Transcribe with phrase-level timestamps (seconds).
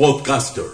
[0.00, 0.64] Podcaster.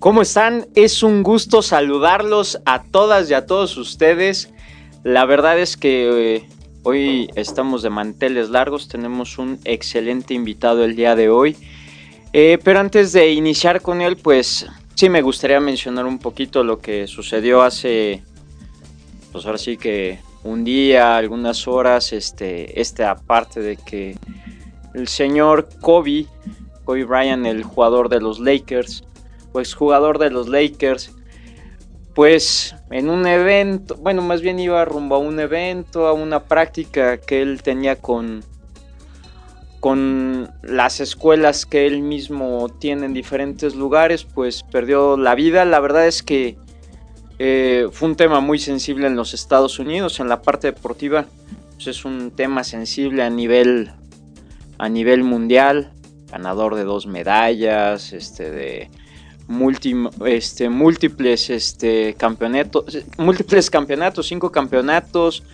[0.00, 0.66] ¿Cómo están?
[0.74, 4.50] Es un gusto saludarlos a todas y a todos ustedes.
[5.04, 6.48] La verdad es que eh,
[6.82, 11.56] hoy estamos de manteles largos, tenemos un excelente invitado el día de hoy.
[12.32, 16.80] Eh, pero antes de iniciar con él, pues sí me gustaría mencionar un poquito lo
[16.80, 18.24] que sucedió hace,
[19.30, 24.16] pues ahora sí que un día, algunas horas, este, este aparte de que
[24.96, 26.26] el señor Kobe,
[26.84, 29.04] Kobe Bryant, el jugador de los Lakers,
[29.52, 31.12] pues jugador de los Lakers,
[32.14, 37.18] pues en un evento, bueno, más bien iba rumbo a un evento, a una práctica
[37.18, 38.42] que él tenía con,
[39.80, 45.66] con las escuelas que él mismo tiene en diferentes lugares, pues perdió la vida.
[45.66, 46.56] La verdad es que
[47.38, 51.26] eh, fue un tema muy sensible en los Estados Unidos, en la parte deportiva.
[51.74, 53.92] Pues es un tema sensible a nivel,
[54.78, 55.92] a nivel mundial.
[56.30, 58.90] Ganador de dos medallas, este, de
[60.26, 65.44] este, múltiples este, campeonatos, múltiples campeonatos, cinco campeonatos,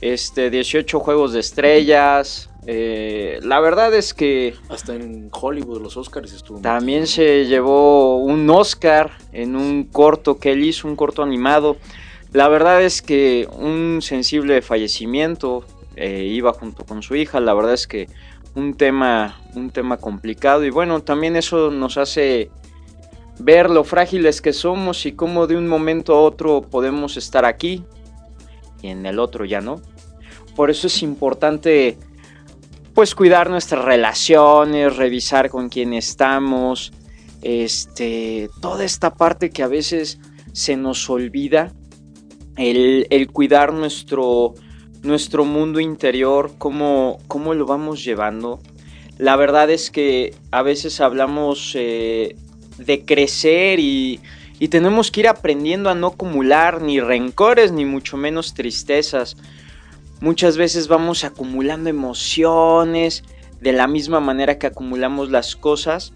[0.00, 2.50] este, 18 juegos de estrellas.
[2.66, 4.54] Eh, la verdad es que...
[4.68, 6.60] Hasta en Hollywood, los Oscars estuvo.
[6.60, 11.76] También se llevó un Oscar en un corto que él hizo, un corto animado.
[12.32, 15.64] La verdad es que un sensible fallecimiento
[15.96, 17.40] eh, iba junto con su hija.
[17.40, 18.08] La verdad es que
[18.54, 20.64] un tema, un tema complicado.
[20.64, 22.50] Y bueno, también eso nos hace
[23.38, 27.84] ver lo frágiles que somos y cómo de un momento a otro podemos estar aquí
[28.82, 29.80] y en el otro ya no.
[30.54, 31.98] Por eso es importante
[32.94, 36.92] pues cuidar nuestras relaciones, revisar con quién estamos,
[37.40, 40.18] este, toda esta parte que a veces
[40.52, 41.72] se nos olvida,
[42.56, 44.54] el, cuidar nuestro,
[45.02, 48.60] nuestro mundo interior, cómo, cómo, lo vamos llevando.
[49.18, 52.36] La verdad es que a veces hablamos eh,
[52.78, 54.20] de crecer y,
[54.58, 59.36] y tenemos que ir aprendiendo a no acumular ni rencores ni mucho menos tristezas.
[60.20, 63.24] Muchas veces vamos acumulando emociones
[63.60, 66.12] de la misma manera que acumulamos las cosas.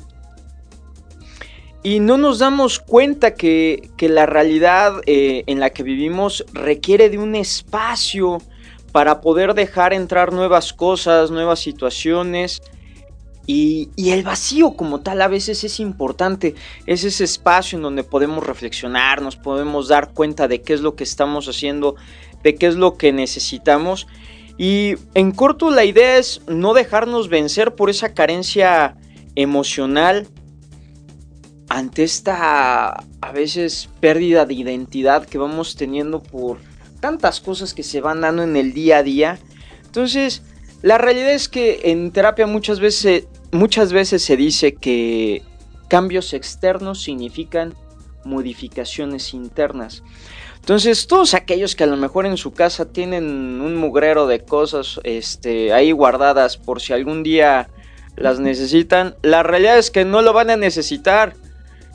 [1.83, 7.19] Y no nos damos cuenta que, la realidad eh, en la que vivimos requiere de
[7.19, 8.39] un espacio
[8.97, 12.63] para poder dejar entrar nuevas cosas, nuevas situaciones.
[13.47, 16.55] Y, el vacío como tal a veces es importante,
[16.87, 20.97] es ese espacio en donde podemos reflexionar, nos podemos dar cuenta de qué es lo
[20.97, 21.97] que estamos haciendo
[22.43, 24.07] de qué es lo que necesitamos.
[24.57, 28.97] Y en corto la idea es no dejarnos vencer por esa carencia
[29.35, 30.27] emocional
[31.69, 36.57] ante esta a veces pérdida de identidad que vamos teniendo por
[37.07, 39.39] tantas cosas que se van dando en el día a día.
[39.85, 40.43] Entonces,
[40.83, 45.45] la realidad es que en terapia muchas veces, muchas veces se dice que
[45.87, 47.75] cambios externos significan
[48.25, 50.03] modificaciones internas.
[50.57, 54.99] Entonces, todos aquellos que a lo mejor en su casa tienen un mugrero de cosas
[55.05, 57.69] este, ahí guardadas por si algún día
[58.17, 61.35] las necesitan, la realidad es que no lo van a necesitar.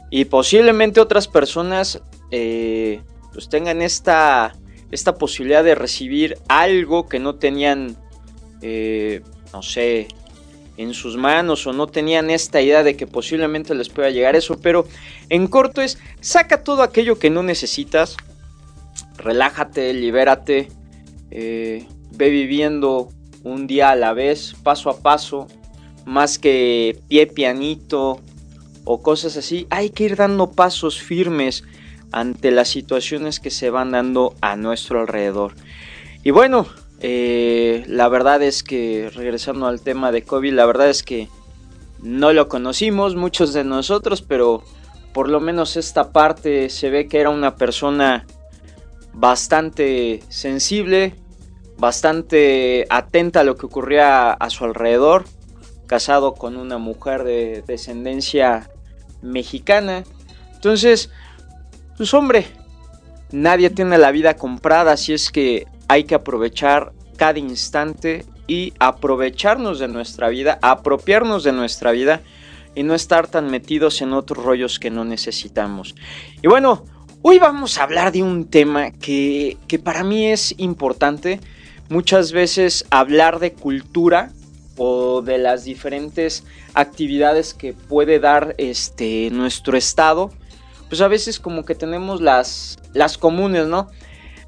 [0.10, 2.02] Y posiblemente otras personas
[2.32, 3.02] eh,
[3.34, 4.54] pues tengan esta,
[4.92, 7.98] esta posibilidad de recibir algo que no tenían,
[8.62, 9.22] eh,
[9.54, 10.08] no sé,
[10.78, 14.60] en sus manos o no tenían esta idea de que posiblemente les pueda llegar eso.
[14.62, 14.88] Pero
[15.30, 18.18] en corto es, saca todo aquello que no necesitas
[19.22, 20.68] relájate, libérate,
[21.30, 23.10] eh, ve viviendo
[23.44, 25.48] un día a la vez, paso a paso,
[26.06, 28.20] más que pie pianito
[28.84, 31.64] o cosas así, hay que ir dando pasos firmes
[32.12, 35.54] ante las situaciones que se van dando a nuestro alrededor.
[36.24, 36.68] Y bueno,
[37.00, 41.30] eh, la verdad es que, regresando al tema de COVID, la verdad es que
[42.02, 44.64] no lo conocimos muchos de nosotros, pero
[45.14, 48.26] por lo menos esta parte se ve que era una persona
[49.14, 51.16] bastante sensible,
[51.78, 55.26] bastante atenta a lo que ocurría a su alrededor,
[55.88, 58.70] casado con una mujer de descendencia
[59.22, 60.04] mexicana.
[60.54, 61.10] Entonces,
[62.02, 62.48] pues hombre,
[63.32, 69.78] nadie tiene la vida comprada, así es que hay que aprovechar cada instante y aprovecharnos
[69.78, 72.22] de nuestra vida, apropiarnos de nuestra vida
[72.74, 75.94] y no estar tan metidos en otros rollos que no necesitamos.
[76.42, 76.86] Y bueno,
[77.22, 81.40] hoy vamos a hablar de un tema que, que para mí es importante.
[81.88, 84.32] Muchas veces hablar de cultura
[84.76, 90.32] o de las diferentes actividades que puede dar este nuestro estado,
[90.92, 93.88] pues a veces como que tenemos las, las comunes, ¿no?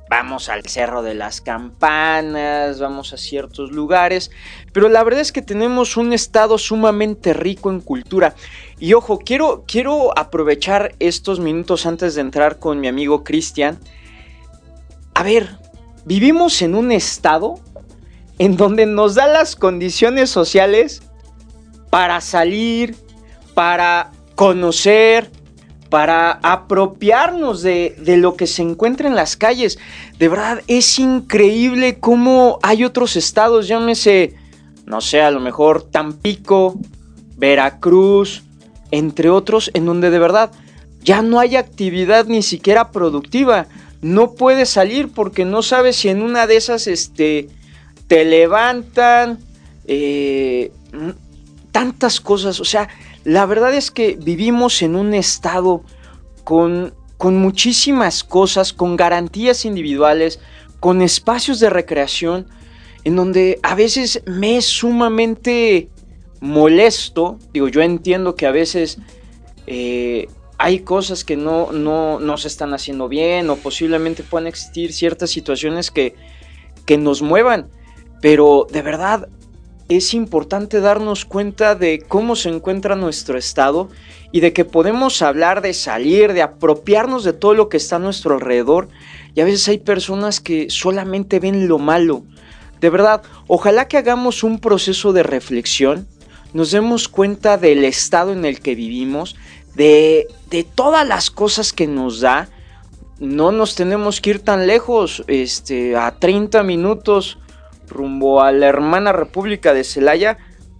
[0.10, 4.30] Vamos al Cerro de las Campanas, vamos a ciertos lugares,
[4.74, 8.36] pero la verdad es que tenemos un estado sumamente rico en cultura.
[8.78, 13.80] Y ojo, quiero, quiero aprovechar estos minutos antes de entrar con mi amigo Cristian.
[15.13, 15.48] A ver,
[16.04, 17.56] vivimos en un estado
[18.38, 21.04] en donde nos da las condiciones sociales
[21.90, 22.98] para salir,
[23.54, 25.31] para conocer,
[25.94, 29.78] para apropiarnos de, lo que se encuentra en las calles.
[30.18, 34.34] De verdad, es increíble cómo hay otros estados, llámese,
[34.88, 36.80] no sé, a lo mejor Tampico,
[37.38, 38.42] Veracruz,
[38.90, 40.51] entre otros, en donde de verdad
[41.04, 43.68] ya no hay actividad ni siquiera productiva.
[44.01, 47.50] No puedes salir porque no sabes si en una de esas este,
[48.07, 49.38] te levantan,
[49.86, 50.72] eh,
[51.72, 52.60] tantas cosas.
[52.60, 52.90] O sea,
[53.24, 55.84] la verdad es que vivimos en un estado
[56.44, 60.40] con, con muchísimas cosas, con garantías individuales,
[60.80, 62.48] con espacios de recreación,
[63.04, 65.90] en donde a veces me es sumamente
[66.42, 67.40] molesto.
[67.54, 68.98] Digo, yo entiendo que a veces
[69.68, 70.28] eh,
[70.58, 75.30] hay cosas que no, no, no, se están haciendo bien o posiblemente puedan existir ciertas
[75.30, 76.16] situaciones que,
[76.86, 77.69] que nos muevan.
[78.22, 79.30] Pero de verdad
[79.98, 83.90] es importante darnos cuenta de cómo se encuentra nuestro estado
[84.31, 88.00] y de que podemos hablar de salir, de apropiarnos de todo lo que está a
[88.00, 88.88] nuestro alrededor.
[89.36, 92.24] Y a veces hay personas que solamente ven lo malo.
[92.81, 96.07] De verdad, ojalá que hagamos un proceso de reflexión,
[96.54, 99.36] nos demos cuenta del estado en el que vivimos,
[99.75, 102.50] de, de todas las cosas que nos da.
[103.19, 107.38] No nos tenemos que ir tan lejos, este, a 30 minutos
[107.94, 110.38] rumbo a la hermana República de Celaya,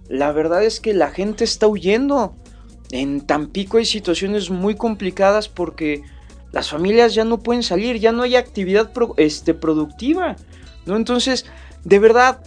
[0.08, 2.34] la verdad es que la gente está huyendo.
[2.90, 6.02] En Tampico hay situaciones muy complicadas porque
[6.52, 10.36] las familias ya no pueden salir, ya no hay actividad este, productiva.
[10.86, 10.96] ¿no?
[10.96, 11.46] Entonces,
[11.84, 12.40] de verdad,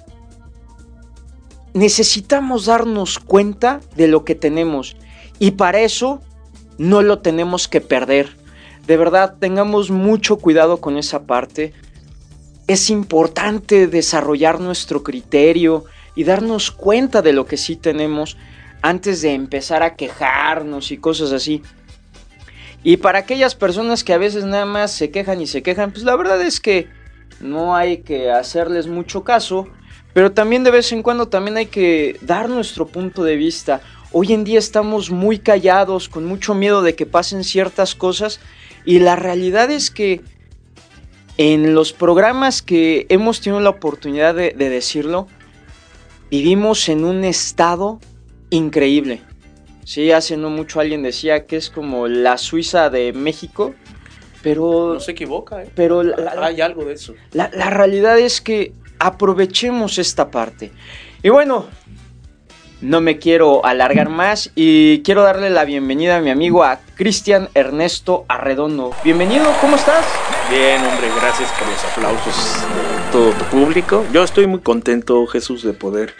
[1.73, 4.95] necesitamos darnos cuenta de lo que tenemos
[5.39, 6.21] y para eso
[6.77, 8.29] no lo tenemos que perder.
[8.85, 11.73] De verdad, tengamos mucho cuidado con esa parte
[12.67, 15.85] es importante desarrollar nuestro criterio
[16.15, 18.37] y darnos cuenta de lo que sí tenemos
[18.81, 21.61] antes de empezar a quejarnos y cosas así.
[22.83, 26.03] Y para aquellas personas que a veces nada más se quejan y se quejan, pues
[26.03, 26.87] la verdad es que
[27.39, 29.67] no hay que hacerles mucho caso,
[30.13, 33.81] pero también de vez en cuando también hay que dar nuestro punto de vista.
[34.11, 38.39] Hoy en día estamos muy callados, con mucho miedo de que pasen ciertas cosas
[38.85, 40.21] y la realidad es que
[41.37, 45.27] en los programas que hemos tenido la oportunidad de, decirlo,
[46.31, 47.99] vivimos en un estado
[48.49, 49.21] increíble.
[49.85, 53.73] Sí, hace no mucho alguien decía que es como la Suiza de México,
[54.41, 54.93] pero...
[54.95, 55.69] No se equivoca, ¿eh?
[55.75, 56.03] Pero
[56.41, 57.13] hay algo de eso.
[57.31, 60.71] La, la realidad es que aprovechemos esta parte.
[61.23, 61.67] Y bueno,
[62.81, 67.49] no me quiero alargar más y quiero darle la bienvenida a mi amigo a Cristian
[67.53, 68.91] Ernesto Arredondo.
[69.03, 70.05] Bienvenido, ¿cómo estás?
[70.49, 74.05] Bien, hombre, gracias por los aplausos de todo tu público.
[74.13, 76.13] Yo estoy muy contento, Jesús, de poder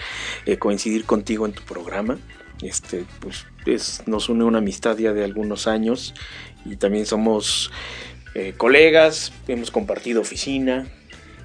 [0.46, 2.18] eh, coincidir contigo en tu programa.
[2.62, 3.46] Este, pues
[4.06, 6.14] nos une una amistad ya de algunos años
[6.66, 7.72] y también somos
[8.36, 10.88] eh, colegas, hemos compartido oficina.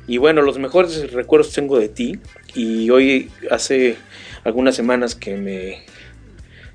[0.08, 2.18] Y bueno, los mejores recuerdos tengo de ti.
[2.54, 3.96] Y hoy hace
[4.42, 5.84] algunas semanas que me,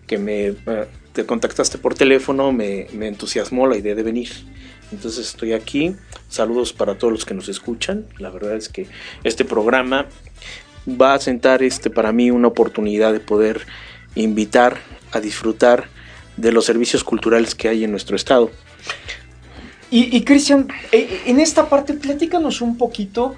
[0.08, 0.56] que me eh,
[1.12, 4.30] te contactaste por teléfono, me, me, entusiasmó la idea de venir.
[4.92, 5.96] Entonces estoy aquí.
[6.30, 8.06] Saludos para todos los que nos escuchan.
[8.18, 8.88] La verdad es que
[9.24, 10.08] este programa
[10.90, 13.66] va a sentar este, para mí una oportunidad de poder
[14.16, 14.78] invitar
[15.12, 15.90] a disfrutar
[16.38, 18.52] de los servicios culturales que hay en nuestro estado.
[19.90, 23.36] Y, y Cristian, eh, en esta parte, platícanos un poquito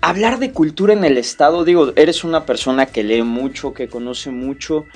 [0.00, 4.30] hablar de cultura en el Estado, digo, eres una persona que lee mucho, que conoce
[4.30, 4.86] mucho.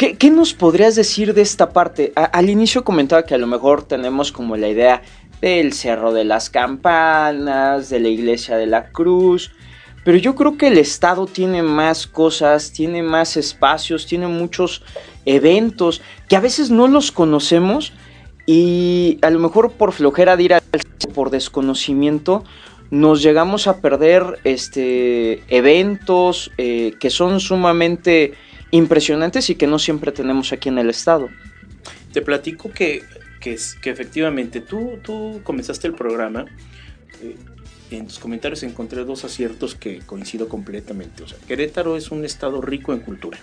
[0.00, 2.14] ¿Qué, nos podrías decir de esta parte?
[2.14, 5.02] al inicio comentaba que a lo mejor tenemos como la idea
[5.42, 9.50] del Cerro de las Campanas, de la Iglesia de la Cruz,
[10.02, 14.82] pero yo creo que el Estado tiene más cosas, tiene más espacios, tiene muchos
[15.26, 17.92] eventos que a veces no los conocemos
[18.46, 20.62] y a lo mejor por flojera de ir al
[21.12, 22.42] por desconocimiento
[22.90, 28.32] nos llegamos a perder este, eventos eh, que son sumamente
[28.70, 31.28] impresionantes y que no siempre tenemos aquí en el estado.
[32.12, 33.02] Te platico que,
[33.40, 36.46] que, efectivamente tú, tú comenzaste el programa.
[37.22, 37.36] Eh,
[37.90, 41.24] en tus comentarios encontré dos aciertos que coincido completamente.
[41.24, 43.38] O sea, Querétaro es un estado rico en cultura.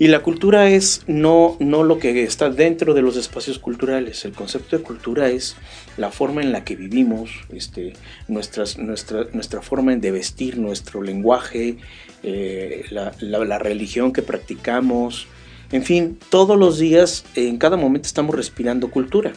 [0.00, 4.24] Y la cultura es no, no lo que está dentro de los espacios culturales.
[4.24, 5.56] El concepto de cultura es
[5.98, 7.92] la forma en la que vivimos, este,
[8.26, 11.76] nuestras, nuestra, nuestra forma de vestir, nuestro lenguaje,
[12.22, 15.26] eh, la, la, religión que practicamos.
[15.72, 19.32] En fin, todos los días, en cada momento estamos respirando cultura.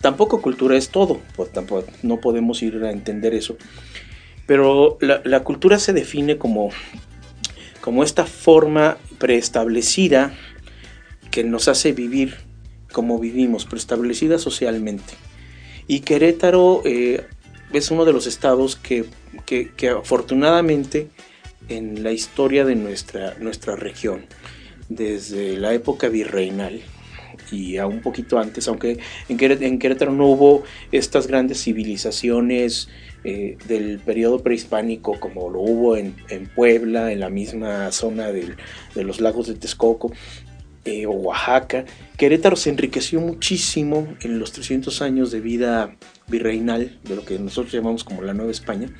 [0.00, 3.56] Tampoco cultura es todo, pues tampoco, no podemos ir a entender eso.
[4.46, 6.70] Pero la, la cultura se define como
[7.86, 10.34] como esta forma preestablecida
[11.30, 12.34] que nos hace vivir
[12.90, 15.14] como vivimos, preestablecida socialmente.
[15.86, 17.26] Y Querétaro eh,
[17.72, 19.04] es uno de los estados que,
[19.96, 21.10] afortunadamente
[21.68, 24.26] en la historia de nuestra, nuestra región,
[24.88, 26.80] desde la época virreinal,
[27.50, 32.88] y a un poquito antes, aunque en Querétaro, no hubo estas grandes civilizaciones
[33.24, 36.14] eh, del periodo prehispánico como lo hubo en,
[36.54, 38.56] Puebla, en la misma zona de
[38.94, 40.12] los lagos de Texcoco
[40.84, 41.84] eh, o Oaxaca.
[42.16, 45.96] Querétaro se enriqueció muchísimo en los 300 años de vida
[46.28, 48.90] virreinal, de lo que nosotros llamamos como la Nueva España,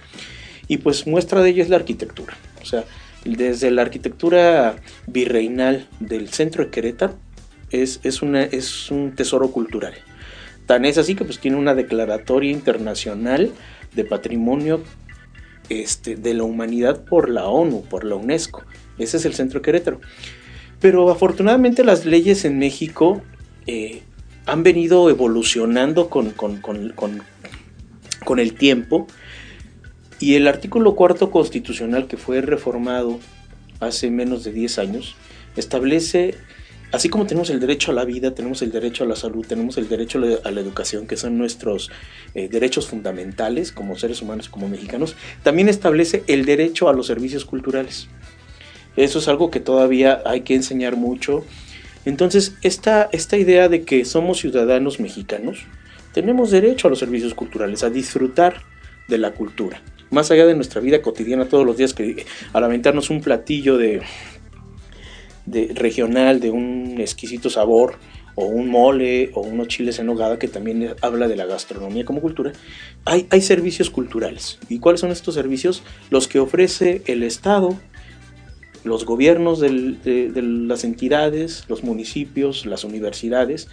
[0.69, 2.37] y pues muestra de ello es la arquitectura.
[2.67, 2.85] O sea,
[3.25, 7.15] desde la arquitectura virreinal del centro de Querétaro,
[7.71, 9.95] es, es, una, es un tesoro cultural.
[10.67, 13.53] Tan es así que pues tiene una declaratoria internacional
[13.95, 14.83] de patrimonio
[15.69, 18.65] este, de la humanidad por la ONU, por la UNESCO.
[18.99, 20.01] Ese es el centro de Querétaro.
[20.81, 23.23] Pero afortunadamente las leyes en México
[23.67, 24.03] eh,
[24.45, 26.93] han venido evolucionando con, con, con,
[28.25, 29.07] con, el tiempo
[30.21, 33.19] y el artículo cuarto constitucional que fue reformado
[33.81, 35.17] hace menos de 10 años
[35.57, 36.35] establece
[36.93, 39.77] así como tenemos el derecho a la vida, tenemos el derecho a la salud, tenemos
[39.77, 41.91] el derecho a la educación, que son nuestros
[42.35, 47.45] eh, derechos fundamentales como seres humanos, como mexicanos, también establece el derecho a los servicios
[47.45, 48.09] culturales.
[48.97, 51.45] Eso es algo que todavía hay que enseñar mucho.
[52.07, 55.67] Entonces, esta, esta idea de que somos ciudadanos mexicanos,
[56.15, 58.63] tenemos derecho a los servicios culturales, a disfrutar
[59.09, 59.83] de la cultura.
[60.11, 64.03] Más allá de nuestra vida cotidiana todos los días, que al aventarnos un platillo de,
[65.47, 67.99] de, regional de un exquisito sabor,
[68.37, 72.21] o un mole, o unos chiles en hogada, que también habla de la gastronomía como
[72.21, 72.53] cultura,
[73.05, 74.59] hay, hay servicios culturales.
[74.69, 75.83] ¿Y cuáles son estos servicios?
[76.11, 77.77] Los que ofrece el Estado,
[78.87, 83.69] los gobiernos de, las entidades, los municipios, las universidades,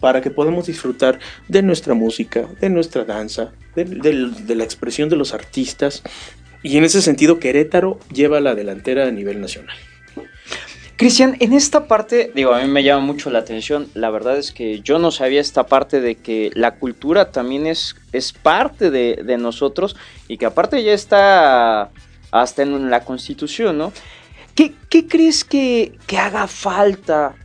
[0.00, 5.34] para que podamos disfrutar de nuestra música, de nuestra danza, de, la expresión de los
[5.34, 6.02] artistas.
[6.62, 9.76] Y en ese sentido, Querétaro lleva la delantera a nivel nacional.
[10.96, 13.88] Cristian, en esta parte, digo, a mí me llama mucho la atención.
[13.94, 17.94] La verdad es que yo no sabía esta parte de que la cultura también es
[18.42, 19.94] parte de, nosotros
[20.26, 21.90] y que aparte ya está
[22.32, 23.92] hasta en la constitución, ¿no?
[24.58, 27.36] ¿Qué, crees que, haga falta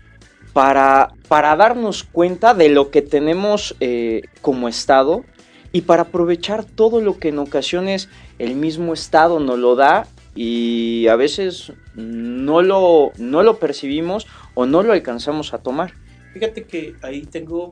[0.52, 5.26] para, para darnos cuenta de lo que tenemos eh, como Estado
[5.72, 11.08] y para aprovechar todo lo que en ocasiones el mismo Estado nos lo da y
[11.08, 15.96] a veces no lo, no lo percibimos o no lo alcanzamos a tomar.
[16.34, 17.72] Fíjate que ahí tengo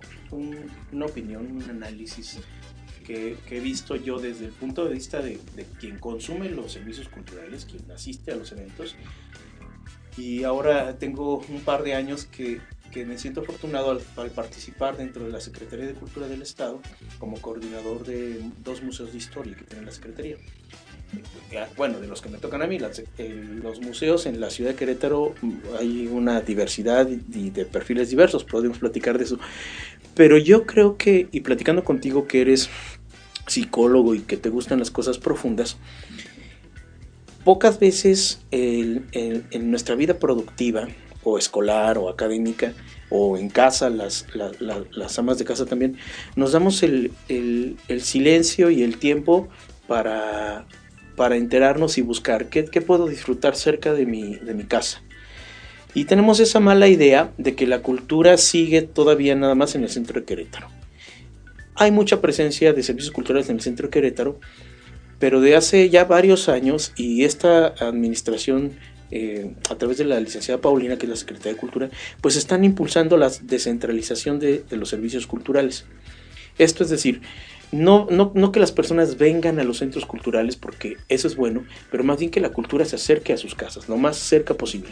[0.92, 2.40] una opinión, un análisis
[3.06, 5.40] que, he visto yo desde el punto de vista de,
[5.80, 8.96] quien consume los servicios culturales, quien asiste a los eventos.
[10.18, 12.60] Y ahora tengo un par de años que,
[12.92, 16.82] que me siento afortunado al, al, participar dentro de la Secretaría de Cultura del Estado
[17.18, 20.38] como coordinador de dos museos de historia que tiene la Secretaría
[21.76, 25.34] bueno, de los que me tocan a mí, los museos en la ciudad de Querétaro
[25.42, 29.40] mm, hay una diversidad y de perfiles diversos, podemos platicar de eso.
[30.16, 32.70] Pero yo creo que, y platicando contigo que eres
[33.48, 35.78] psicólogo y que te gustan las cosas profundas,
[37.44, 40.88] pocas veces en nuestra vida productiva
[41.24, 42.74] o escolar o académica
[43.10, 45.98] o en casa, las, las amas de casa también,
[46.36, 49.50] nos damos el, el, el silencio y el tiempo
[49.88, 50.66] para
[51.16, 55.04] para enterarnos y buscar qué, puedo disfrutar cerca de mi, de mi casa.
[55.94, 59.90] Y tenemos esa mala idea de que la cultura sigue todavía nada más en el
[59.90, 60.68] centro de Querétaro.
[61.76, 64.40] Hay mucha presencia de servicios culturales en el centro de Querétaro,
[65.20, 68.72] pero de hace ya varios años y esta administración
[69.12, 71.90] eh, a través de la licenciada Paulina, que es la Secretaría de Cultura,
[72.22, 75.86] pues están impulsando la descentralización de, de los servicios culturales.
[76.58, 77.22] Esto es decir,
[77.72, 81.66] no, no, no que las personas vengan a los centros culturales, porque eso es bueno,
[81.90, 84.90] pero más bien que la cultura se acerque a sus casas, lo más cerca posible.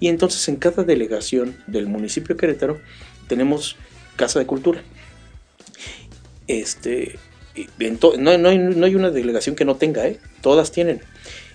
[0.00, 2.80] Y entonces en cada delegación del municipio de Querétaro
[3.28, 3.76] tenemos
[4.16, 4.82] Casa de Cultura.
[6.46, 7.18] Este,
[8.00, 10.18] no, no, hay, no, hay, una delegación que no tenga, ¿eh?
[10.40, 11.00] todas tienen.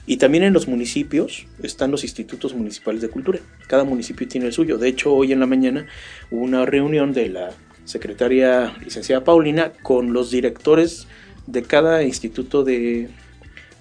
[0.09, 3.41] Y también en los municipios están los institutos municipales de cultura.
[3.67, 4.79] Cada municipio tiene el suyo.
[4.79, 5.85] De hecho, hoy en la mañana
[6.31, 7.51] hubo una reunión de la
[7.85, 11.05] secretaria licenciada Paulina con los directores
[11.45, 13.07] de cada instituto de,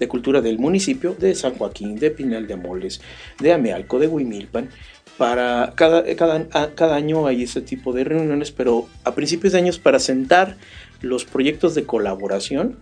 [0.06, 3.00] cultura del municipio, de San Joaquín, de Pinal de Amoles,
[3.40, 4.68] de Amealco, de Huimilpan.
[5.16, 9.78] Para cada, cada, cada año hay ese tipo de reuniones, pero a principios de años
[9.78, 10.58] para sentar
[11.00, 12.76] los proyectos de colaboración,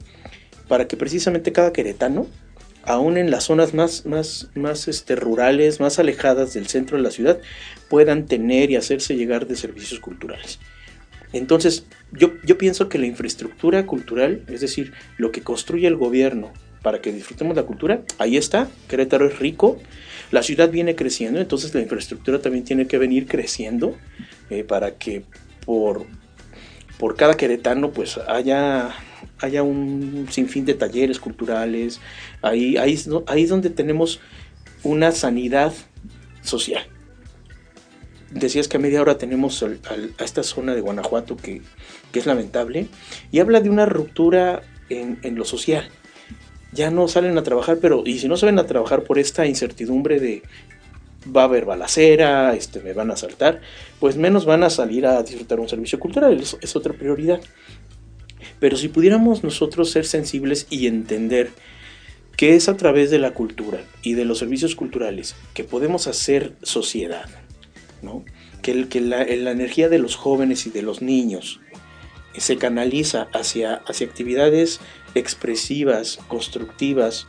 [0.66, 2.26] para que precisamente cada queretano,
[2.86, 7.10] aún en las zonas más, más, más este, rurales, más alejadas del centro de la
[7.10, 7.38] ciudad,
[7.88, 10.58] puedan tener y hacerse llegar de servicios culturales.
[11.32, 16.52] Entonces, yo, yo pienso que la infraestructura cultural, es decir, lo que construye el gobierno
[16.82, 19.78] para que disfrutemos la cultura, ahí está, Querétaro es rico,
[20.30, 23.96] la ciudad viene creciendo, entonces la infraestructura también tiene que venir creciendo
[24.50, 25.24] eh, para que
[25.64, 26.06] por,
[26.98, 28.94] por cada queretano pues haya,
[29.40, 32.00] haya un sinfín de talleres culturales,
[32.42, 34.20] ahí, ahí, ahí es donde tenemos
[34.82, 35.72] una sanidad
[36.42, 36.86] social
[38.30, 41.62] decías que a media hora tenemos a esta zona de Guanajuato que,
[42.12, 42.86] es lamentable,
[43.30, 45.86] y habla de una ruptura en, lo social.
[46.72, 50.18] Ya no salen a trabajar, pero y si no salen a trabajar por esta incertidumbre
[50.18, 50.42] de
[51.34, 53.60] va a haber balacera, este, me van a asaltar,
[54.00, 57.40] pues menos van a salir a disfrutar un servicio cultural, es otra prioridad.
[58.58, 61.50] Pero si pudiéramos nosotros ser sensibles y entender
[62.36, 66.54] que es a través de la cultura y de los servicios culturales que podemos hacer
[66.62, 67.28] sociedad,
[68.62, 71.60] que, que la, energía de los jóvenes y de los niños
[72.36, 74.80] se canaliza hacia, hacia actividades
[75.14, 77.26] expresivas, constructivas,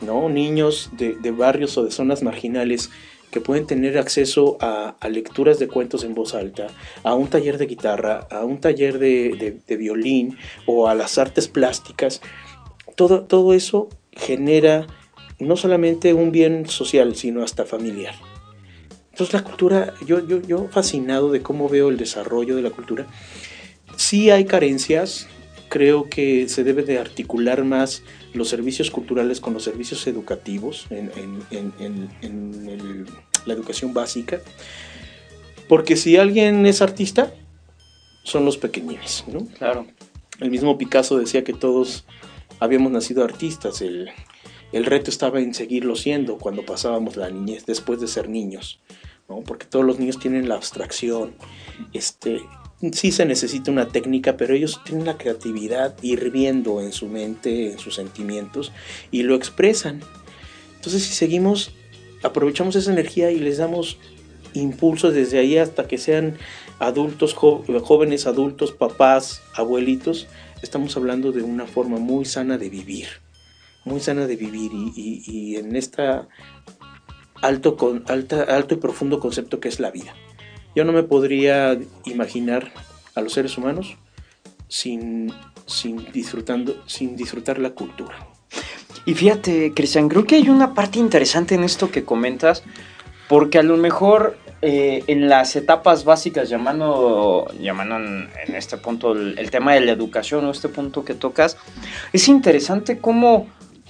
[0.00, 0.28] ¿no?
[0.28, 2.90] Niños de, barrios o de zonas marginales
[3.32, 6.66] que pueden tener acceso a, lecturas de cuentos en voz alta,
[7.02, 12.20] a un taller de guitarra, a un taller de, violín o a las artes plásticas,
[12.94, 14.86] todo, todo eso genera
[15.38, 18.14] no solamente un bien social, sino hasta familiar.
[19.12, 23.06] Entonces la cultura, yo, yo, yo fascinado de cómo veo el desarrollo de la cultura.
[23.96, 25.26] Sí hay carencias,
[25.70, 28.02] creo que se debe de articular más
[28.34, 31.40] los servicios culturales con los servicios educativos en,
[33.44, 34.40] la educación básica.
[35.68, 37.32] Porque si alguien es artista,
[38.24, 39.46] son los pequeñines, ¿no?
[39.58, 39.86] Claro.
[40.40, 42.04] El mismo Picasso decía que todos
[42.60, 43.80] habíamos nacido artistas.
[43.80, 44.10] El,
[44.72, 48.80] el reto estaba en seguirlo siendo cuando pasábamos la niñez, después de ser niños,
[49.28, 49.40] ¿no?
[49.42, 51.34] porque todos los niños tienen la abstracción.
[51.92, 52.42] Este,
[52.92, 57.78] sí se necesita una técnica, pero ellos tienen la creatividad hirviendo en su mente, en
[57.78, 58.72] sus sentimientos,
[59.10, 60.00] y lo expresan.
[60.76, 61.72] Entonces, si seguimos,
[62.22, 63.98] aprovechamos esa energía y les damos
[64.54, 66.36] impulsos desde ahí hasta que sean
[66.78, 70.26] adultos, jóvenes adultos, papás, abuelitos,
[70.62, 73.06] estamos hablando de una forma muy sana de vivir
[73.84, 76.28] muy sana de vivir y, en esta
[77.40, 80.14] alto, con, alto y profundo concepto que es la vida.
[80.74, 82.72] Yo no me podría imaginar
[83.14, 83.96] a los seres humanos
[84.68, 85.32] sin,
[85.66, 88.28] sin, disfrutando, sin disfrutar la cultura.
[89.04, 92.62] Y fíjate, Cristian, creo que hay una parte interesante en esto que comentas,
[93.28, 99.38] porque a lo mejor eh, en las etapas básicas, llamando, llamando en, este punto el,
[99.38, 101.56] el, tema de la educación o este punto que tocas,
[102.12, 103.48] es interesante cómo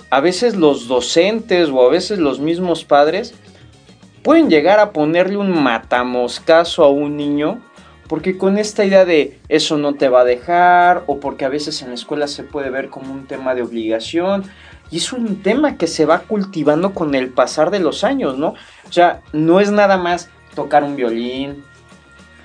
[0.09, 3.35] a veces los docentes o a veces los mismos padres
[4.23, 7.61] pueden llegar a ponerle un matamoscaso a un niño
[8.09, 11.81] porque con esta idea de eso no te va a dejar o porque a veces
[11.83, 14.45] en la escuela se puede ver como un tema de obligación
[14.91, 18.49] y es un tema que se va cultivando con el pasar de los años, ¿no?
[18.87, 21.65] O sea, no es nada más tocar un violín,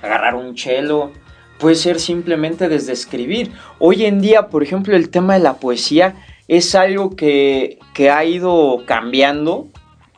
[0.02, 1.12] agarrar un cello,
[1.58, 3.52] puede ser simplemente desde escribir.
[3.78, 6.14] Hoy en día, por ejemplo, el tema de la poesía
[6.48, 7.78] es algo que,
[8.10, 9.68] ha ido cambiando.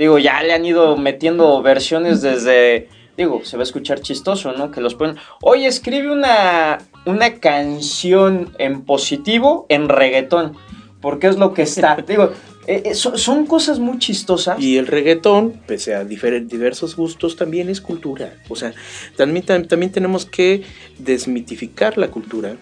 [0.00, 4.70] Digo, ya le han ido metiendo versiones desde digo, se va a escuchar chistoso, ¿no?
[4.70, 10.56] Que los ponen, oye, escribe una, una canción en positivo en reggaetón,
[11.02, 11.96] porque es lo que está.
[12.08, 12.32] digo,
[12.66, 14.58] eh, eh, son, cosas muy chistosas.
[14.58, 18.32] Y el reggaetón, pese a diversos gustos, también es cultura.
[18.48, 18.72] O sea,
[19.18, 20.62] también, también tenemos que
[20.98, 22.56] desmitificar la cultura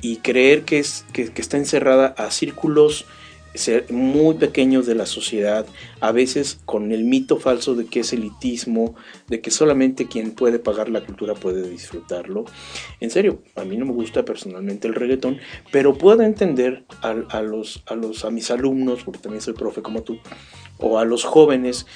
[0.00, 3.04] y creer que, es, que, está encerrada a círculos
[3.54, 5.66] ser muy pequeños de la sociedad,
[6.00, 8.94] a veces con el mito falso de que es elitismo,
[9.28, 12.44] de que solamente quien puede pagar la cultura puede disfrutarlo.
[13.00, 15.38] En serio, a mí no me gusta personalmente el reggaetón,
[15.72, 20.02] pero puedo entender a, los, a, los, a mis alumnos, porque también soy profe como
[20.02, 20.18] tú,
[20.78, 21.86] o a los jóvenes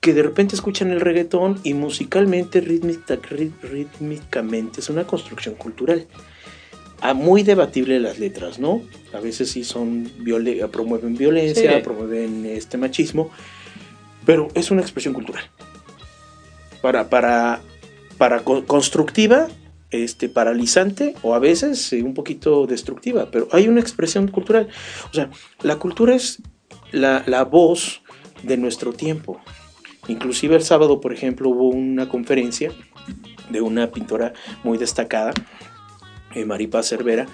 [0.00, 6.06] que de repente escuchan el reggaetón y musicalmente, rítmicamente, es una construcción cultural.
[7.00, 8.82] Ah, muy debatible las letras, ¿no?
[9.12, 10.10] A veces sí son
[10.72, 13.30] promueven violencia, promueven este machismo,
[14.26, 15.44] pero es una expresión cultural.
[16.82, 17.60] Para, para,
[18.18, 19.46] para constructiva,
[19.90, 24.68] este, paralizante o a veces un poquito destructiva, pero hay una expresión cultural.
[25.10, 25.30] O sea,
[25.62, 26.42] la cultura es
[26.90, 28.02] la, la voz
[28.42, 29.40] de nuestro tiempo.
[30.08, 32.72] Inclusive el sábado, por ejemplo, hubo una conferencia
[33.50, 34.32] de una pintora
[34.64, 35.32] muy destacada
[36.34, 37.26] eh, Maripa Cervera,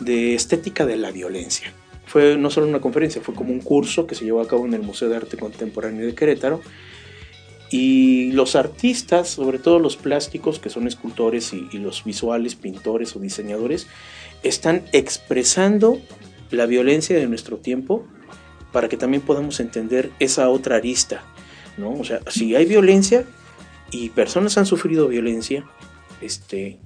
[0.00, 1.72] de estética de la violencia.
[2.06, 4.74] Fue no solo una conferencia, fue como un curso que se llevó a cabo en
[4.74, 6.60] el Museo de Arte Contemporáneo de Querétaro.
[7.70, 13.16] Y los artistas, sobre todo los plásticos, que son escultores y, y los visuales, pintores
[13.16, 13.88] o diseñadores,
[14.42, 15.98] están expresando
[16.50, 18.06] la violencia de nuestro tiempo
[18.72, 21.22] para que también podamos entender esa otra arista,
[21.76, 21.92] ¿no?
[21.92, 23.24] O sea, si hay violencia
[23.90, 25.64] y personas han sufrido violencia,
[26.20, 26.78] este,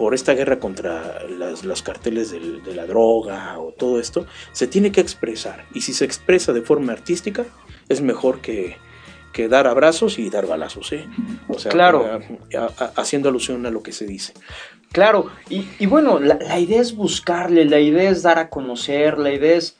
[0.00, 1.18] por esta guerra contra
[1.62, 5.66] los carteles de la droga o todo esto, se tiene que expresar.
[5.74, 7.44] Y si se expresa de forma artística,
[7.86, 8.78] es mejor que,
[9.50, 10.90] dar abrazos y dar balazos.
[10.94, 11.06] ¿eh?
[11.48, 12.18] O sea, claro.
[12.96, 14.32] haciendo alusión a lo que se dice.
[14.90, 19.58] Claro, y, bueno, la, idea es buscarle, la idea es dar a conocer, la idea
[19.58, 19.76] es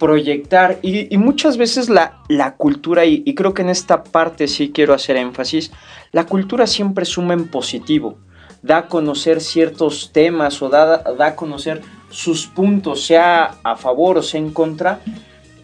[0.00, 4.72] proyectar y, muchas veces la, la cultura, y, y, creo que en esta parte sí
[4.74, 5.70] quiero hacer énfasis,
[6.10, 8.18] la cultura siempre suma en positivo
[8.62, 14.18] da a conocer ciertos temas o da, da a conocer sus puntos, sea a favor
[14.18, 15.00] o sea en contra,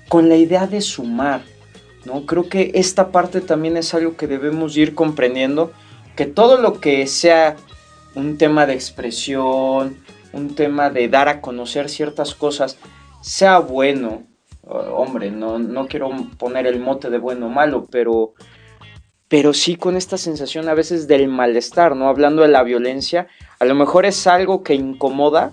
[0.09, 1.42] con la idea de sumar.
[2.04, 2.24] ¿no?
[2.24, 5.72] Creo que esta parte también es algo que debemos ir comprendiendo,
[6.14, 7.56] que todo lo que sea
[8.14, 9.96] un tema de expresión,
[10.32, 12.78] un tema de dar a conocer ciertas cosas,
[13.20, 14.22] sea bueno,
[14.62, 18.35] hombre, no, no quiero poner el mote de bueno o malo, pero
[19.29, 22.09] pero sí con esta sensación a veces del malestar, ¿no?
[22.09, 23.27] Hablando de la violencia,
[23.59, 25.53] a lo mejor es algo que incomoda,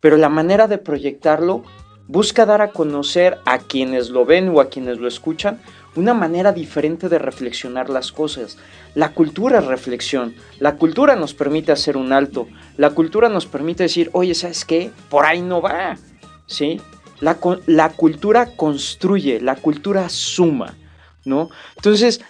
[0.00, 1.62] pero la manera de proyectarlo
[2.08, 5.60] busca dar a conocer a quienes lo ven o a quienes lo escuchan
[5.96, 8.58] una manera diferente de reflexionar las cosas.
[8.94, 13.84] La cultura es reflexión, la cultura nos permite hacer un alto, la cultura nos permite
[13.84, 14.90] decir, oye, ¿sabes qué?
[15.08, 15.96] Por ahí no va,
[16.46, 16.80] ¿sí?
[17.20, 20.74] La, la cultura construye, la cultura suma,
[21.24, 21.50] ¿no?
[21.76, 22.20] Entonces,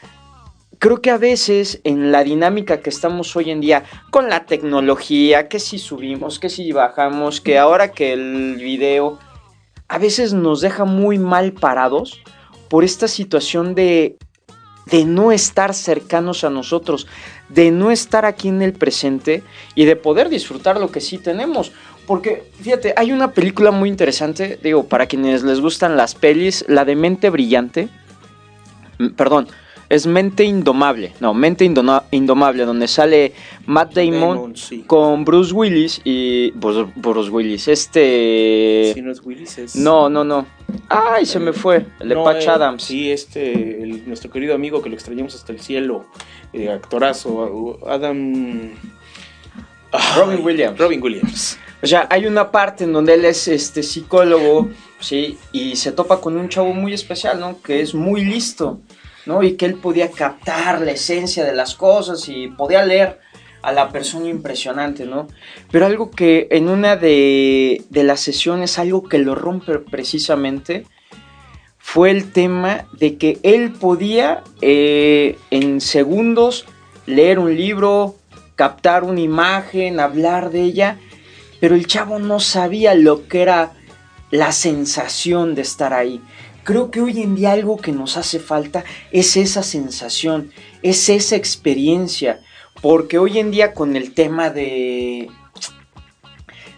[0.80, 5.46] creo que a veces en la dinámica que estamos hoy en día con la tecnología,
[5.46, 9.18] que si subimos, que si bajamos, que ahora que el video,
[9.88, 12.22] a veces nos deja muy mal parados
[12.70, 14.16] por esta situación de,
[14.86, 17.06] de no estar cercanos a nosotros,
[17.50, 19.42] de no estar aquí en el presente
[19.74, 21.72] y de poder disfrutar lo que sí tenemos.
[22.06, 26.86] Porque, fíjate, hay una película muy interesante, digo, para quienes les gustan las pelis, la
[26.86, 27.90] de Mente Brillante,
[29.16, 29.48] perdón,
[29.90, 33.33] es Mente Indomable, no, Mente Indomable, donde sale
[33.66, 34.55] Matt Damon,
[34.87, 38.92] con Bruce Willis y Bruce, Willis, este...
[38.94, 39.74] Si no es Willis, es...
[39.74, 40.46] No, no, no.
[40.88, 42.85] Ay, se me fue, el de Patch eh, Adams.
[42.85, 46.07] Sí, este, nuestro querido amigo que lo extrañamos hasta el cielo,
[46.53, 48.70] eh, actorazo, Adam...
[50.16, 50.79] Robin Williams.
[50.79, 51.59] Robin Williams.
[51.83, 54.68] O sea, hay una parte en donde él es este psicólogo,
[55.00, 55.37] ¿sí?
[55.50, 57.61] Y se topa con un chavo muy especial, ¿no?
[57.61, 58.81] Que es muy listo.
[59.42, 63.18] Y que él podía captar la esencia de las cosas y podía leer
[63.62, 65.28] a la persona impresionante, ¿no?
[65.70, 70.86] Pero algo que en una de, las sesiones, algo que lo rompe precisamente,
[71.78, 76.66] fue el tema de que él podía eh, en segundos
[77.06, 78.16] leer un libro,
[78.54, 80.98] captar una imagen, hablar de ella,
[81.60, 83.72] pero el chavo no sabía lo que era
[84.30, 86.20] la sensación de estar ahí.
[86.70, 90.52] Creo que hoy en día algo que nos hace falta es esa sensación,
[90.83, 92.42] es esa experiencia,
[92.80, 95.28] porque hoy en día con el tema de,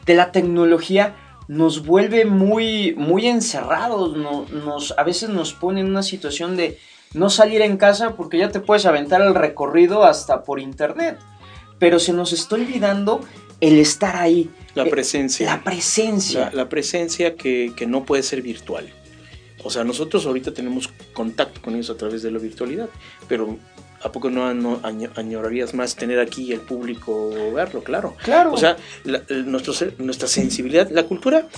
[0.06, 1.14] de la tecnología
[1.46, 6.78] nos vuelve muy, muy encerrados, nos, a veces nos pone en una situación de
[7.12, 11.18] no salir en casa porque ya te puedes aventar el recorrido hasta por internet,
[11.78, 13.20] pero se nos está olvidando
[13.60, 14.48] el estar ahí.
[14.72, 15.44] La presencia.
[15.44, 16.50] La presencia.
[16.54, 18.90] La, presencia que, que no puede ser virtual.
[19.64, 22.88] O sea, nosotros ahorita tenemos contacto con ellos a través de la virtualidad,
[23.28, 23.58] pero
[24.02, 24.80] ¿a poco no,
[25.14, 27.82] añorarías más tener aquí el público verlo?
[27.82, 28.16] Claro.
[28.22, 28.52] Claro.
[28.52, 28.76] O sea,
[29.98, 31.48] nuestra sensibilidad, la cultura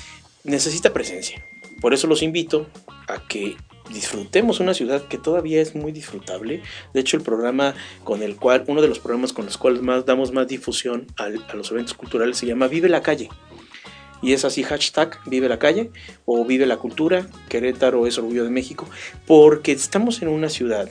[0.44, 1.44] necesita presencia.
[1.80, 2.66] Por eso los invito
[3.08, 3.56] a que
[3.90, 6.62] disfrutemos una ciudad que todavía es muy disfrutable.
[6.92, 10.06] De hecho, el programa con el cual, uno de los programas con los cuales más
[10.06, 13.28] damos más difusión a los eventos culturales se llama Vive la calle.
[14.24, 15.90] Y es así, hashtag Vive la calle
[16.24, 18.88] o Vive la cultura, Querétaro es orgullo de México,
[19.26, 20.88] porque estamos en una ciudad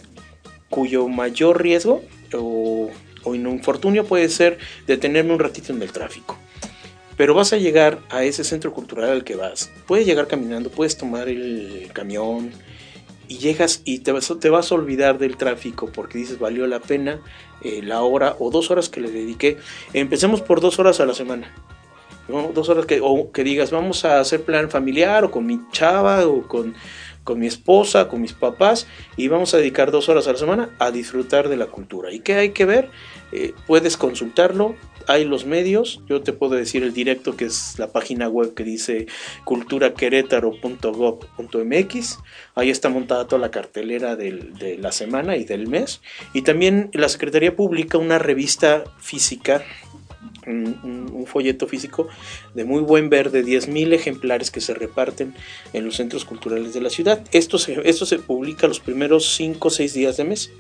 [0.70, 2.92] cuyo mayor riesgo o,
[3.24, 6.38] o infortunio puede ser detenerme un ratito en el tráfico.
[7.18, 9.72] Pero vas a llegar a ese centro cultural al que vas.
[9.88, 12.52] Puedes llegar caminando, puedes tomar el camión,
[13.28, 16.80] y llegas y te vas, te vas a olvidar del tráfico porque dices valió la
[16.80, 17.20] pena
[17.64, 19.58] eh, la hora o dos horas que le dediqué.
[19.94, 21.52] Empecemos por dos horas a la semana.
[22.28, 26.26] Dos horas que, o que digas, vamos a hacer plan familiar o con mi chava
[26.26, 26.74] o con,
[27.24, 28.86] con mi esposa, con mis papás
[29.18, 32.12] y vamos a dedicar dos horas a la semana a disfrutar de la cultura.
[32.12, 32.90] ¿Y qué hay que ver?
[33.32, 34.76] Eh, puedes consultarlo,
[35.08, 38.64] hay los medios, yo te puedo decir el directo que es la página web que
[38.64, 39.08] dice
[39.44, 42.20] culturaquerétaro.gov.mx,
[42.56, 46.02] ahí está montada toda la cartelera de la semana y del mes,
[46.34, 49.64] y también la Secretaría publica una revista física
[50.48, 52.08] un, folleto físico
[52.54, 55.34] de muy buen ver de 10.000 ejemplares que se reparten
[55.72, 57.24] en los centros culturales de la ciudad.
[57.32, 60.52] Esto se, esto se publica los primeros 5 o 6 días de mes.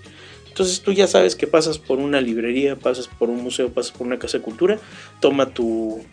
[0.47, 4.06] Entonces tú ya sabes que pasas por una librería, pasas por un museo, pasas por
[4.06, 4.80] una casa de cultura,
[5.19, 6.04] toma tu,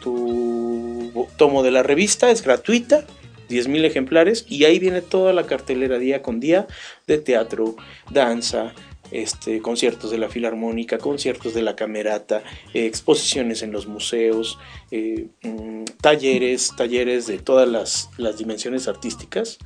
[0.00, 3.06] tu tomo de la revista, es gratuita,
[3.48, 6.66] 10.000 ejemplares, y ahí viene toda la cartelera día con día
[7.06, 7.76] de teatro,
[8.10, 8.74] danza,
[9.10, 12.42] este, conciertos de la Filarmónica, conciertos de la Camerata,
[12.74, 14.58] exposiciones en los museos,
[14.90, 19.58] eh, mm, talleres, talleres de todas las, dimensiones artísticas,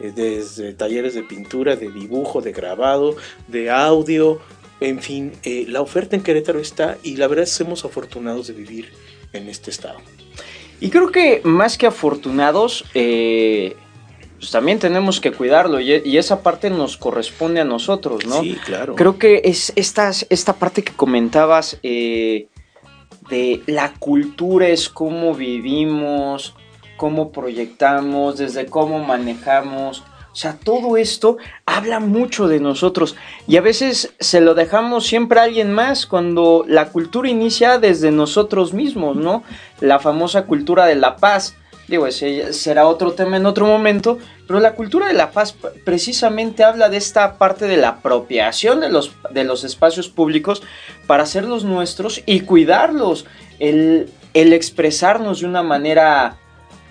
[0.00, 3.16] eh, desde talleres de pintura, de dibujo, de grabado,
[3.48, 4.40] de audio,
[4.80, 8.92] en fin, eh, la oferta en Querétaro está y la verdad somos afortunados de vivir
[9.32, 9.98] en este estado.
[10.80, 12.84] Y creo que más que afortunados,
[14.40, 18.40] pues también tenemos que cuidarlo y, esa parte nos corresponde a nosotros, ¿no?
[18.40, 18.94] Sí, claro.
[18.96, 22.48] Creo que es esta, esta parte que comentabas eh,
[23.28, 26.54] de la cultura es cómo vivimos,
[26.96, 30.04] cómo proyectamos, desde cómo manejamos.
[30.32, 35.40] O sea, todo esto habla mucho de nosotros y a veces se lo dejamos siempre
[35.40, 39.42] a alguien más cuando la cultura inicia desde nosotros mismos, ¿no?
[39.80, 41.56] La famosa cultura de la paz
[41.90, 46.62] Digo, ese será otro tema en otro momento, pero la cultura de la paz precisamente
[46.62, 50.62] habla de esta parte de la apropiación de los, de los espacios públicos
[51.08, 53.26] para hacerlos nuestros y cuidarlos,
[53.58, 56.36] el, el expresarnos de una manera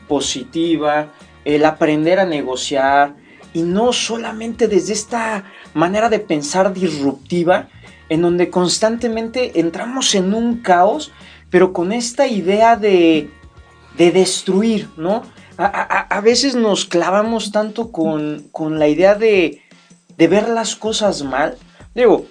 [0.10, 1.14] positiva,
[1.46, 3.16] el aprender a negociar
[3.54, 7.70] y no solamente desde esta manera de pensar disruptiva
[8.10, 11.14] en donde constantemente entramos en un caos,
[11.50, 13.30] pero con esta idea de
[13.98, 15.24] de destruir, ¿no?
[15.58, 18.50] A, veces nos clavamos tanto con,
[18.80, 19.62] la idea de,
[20.16, 21.58] de, ver las cosas mal.
[21.94, 22.28] Digo,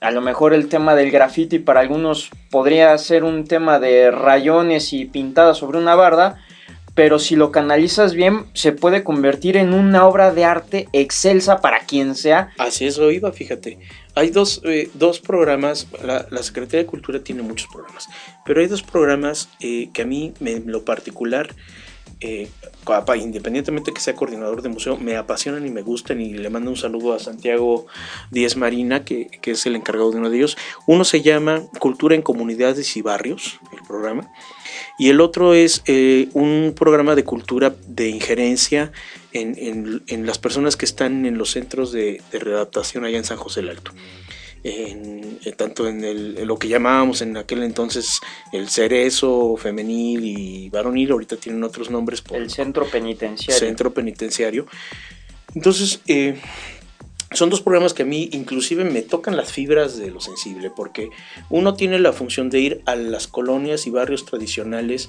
[0.00, 4.92] a lo mejor el tema del graffiti para algunos podría ser un tema de rayones
[4.92, 6.40] y pintadas sobre una barda,
[6.94, 11.80] pero si lo canalizas bien se puede convertir en una obra de arte excelsa para
[11.80, 12.50] quien sea.
[12.58, 13.78] Así es, lo iba, fíjate.
[14.14, 18.08] Hay dos, eh, dos programas, la, Secretaría de Cultura tiene muchos programas,
[18.44, 21.54] pero hay dos programas eh, que a mí, en lo particular,
[22.22, 22.48] eh,
[23.16, 26.76] independientemente que sea coordinador de museo, me apasionan y me gustan y le mando un
[26.76, 27.86] saludo a Santiago
[28.30, 30.58] Díez Marina, que, que, es el encargado de uno de ellos.
[30.86, 34.30] Uno se llama Cultura en Comunidades y Barrios, el programa,
[34.98, 35.82] y el otro es
[36.34, 38.92] un programa de cultura de injerencia
[39.32, 43.36] en, en, las personas que están en los centros de, de readaptación allá en San
[43.36, 43.92] José del Alto.
[44.62, 48.20] En, tanto en, el, lo que llamábamos en aquel entonces
[48.52, 52.20] el cerezo femenil y varonil, ahorita tienen otros nombres.
[52.20, 53.58] Por, el centro penitenciario.
[53.58, 54.66] Centro penitenciario.
[55.54, 56.38] Entonces, eh,
[57.32, 61.08] son dos programas que a mí inclusive me tocan las fibras de lo sensible, porque
[61.48, 65.08] uno tiene la función de ir a las colonias y barrios tradicionales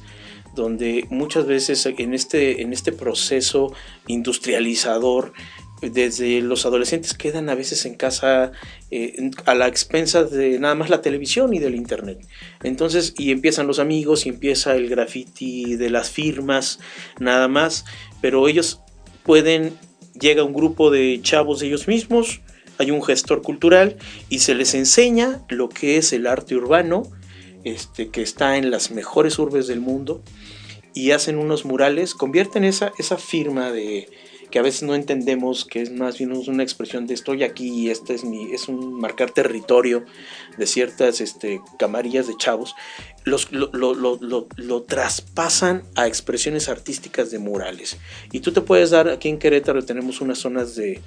[0.56, 3.74] donde muchas veces en este, en este proceso
[4.08, 5.34] industrializador,
[5.82, 8.52] desde los adolescentes quedan a veces en casa
[8.92, 12.20] eh, a la expensa de nada más la televisión y del internet.
[12.62, 16.80] Entonces, y empiezan los amigos y empieza el graffiti de las firmas,
[17.20, 17.86] nada más,
[18.22, 18.82] pero ellos
[19.24, 19.74] pueden,
[20.20, 22.42] llega un grupo de chavos de ellos mismos,
[22.78, 23.98] hay un gestor cultural
[24.30, 27.04] y se les enseña lo que es el arte urbano,
[27.64, 30.24] este, que está en las mejores urbes del mundo
[30.93, 34.08] y hacen unos murales, convierten esa, esa firma de
[34.51, 37.89] que a veces no entendemos que es más bien una expresión de estoy aquí y
[37.89, 40.04] este es mi, es un marcar territorio
[40.58, 42.75] de ciertas este, camarillas de chavos,
[43.23, 47.97] los, lo, lo, lo, lo, traspasan a expresiones artísticas de murales.
[48.32, 50.99] Y tú te puedes dar, aquí en Querétaro tenemos unas zonas de,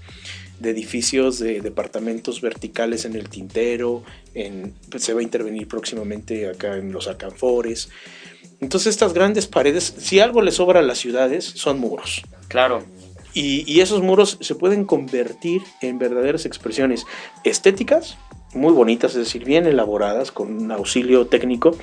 [0.58, 4.02] de edificios de departamentos verticales en el tintero,
[4.34, 7.90] en, se va a intervenir próximamente acá en los alcanfores.
[8.64, 12.22] Entonces estas grandes paredes, si algo le sobra a las ciudades, son muros.
[12.48, 12.82] Claro.
[13.34, 17.04] Y, esos muros se pueden convertir en verdaderas expresiones
[17.42, 18.16] estéticas,
[18.54, 21.76] muy bonitas, es decir, bien elaboradas, con un auxilio técnico,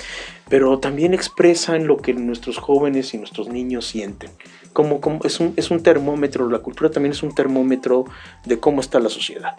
[0.49, 4.31] pero también expresan lo que nuestros jóvenes y nuestros niños sienten.
[4.73, 8.05] Como, como es, un, es un termómetro, la cultura también es un termómetro
[8.43, 9.55] de cómo está la sociedad.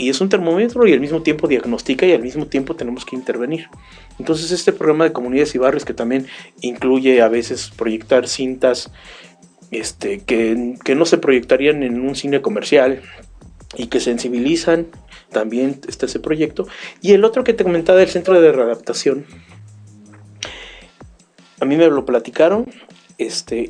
[0.00, 3.16] Y es un termómetro y al mismo tiempo diagnostica y al mismo tiempo tenemos que
[3.16, 3.68] intervenir.
[4.18, 6.26] Entonces este programa de comunidades y barrios que también
[6.62, 8.90] incluye a veces proyectar cintas
[9.70, 13.02] este, que, no se proyectarían en un cine comercial
[13.76, 14.86] y que sensibilizan
[15.32, 16.66] también está ese proyecto.
[17.02, 19.26] Y el otro que te comentaba del centro de readaptación,
[21.60, 22.72] a mí me lo platicaron,
[23.18, 23.68] este,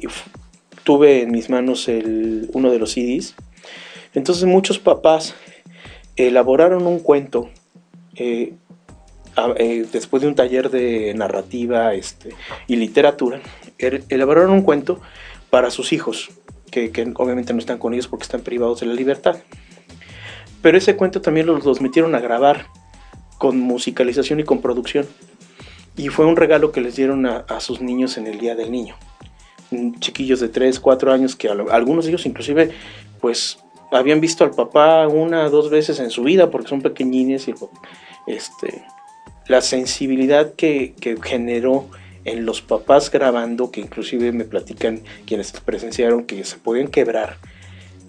[0.85, 3.35] tuve en mis manos el, uno de los CDs.
[4.15, 5.35] Entonces muchos papás
[6.27, 7.49] elaboraron un cuento
[8.17, 8.55] eh,
[9.57, 12.31] eh, después de un taller de narrativa este,
[12.67, 13.41] y literatura,
[13.79, 15.01] er, elaboraron un cuento
[15.51, 16.31] para sus hijos,
[16.71, 19.39] que, obviamente no están con ellos porque están privados de la libertad.
[20.63, 22.67] Pero ese cuento también los, los metieron a grabar
[23.39, 25.07] con musicalización y con producción.
[25.97, 28.97] Y fue un regalo que les dieron a, sus niños en el Día del Niño.
[30.01, 32.73] Chiquillos de 3, 4 años que algunos de ellos inclusive
[33.21, 33.59] pues
[33.91, 37.55] habían visto al papá una o dos veces en su vida porque son pequeñines y
[38.27, 38.85] este,
[39.47, 41.89] la sensibilidad que, que generó
[42.25, 47.39] en los papás grabando, que inclusive me platican quienes presenciaron que se podían quebrar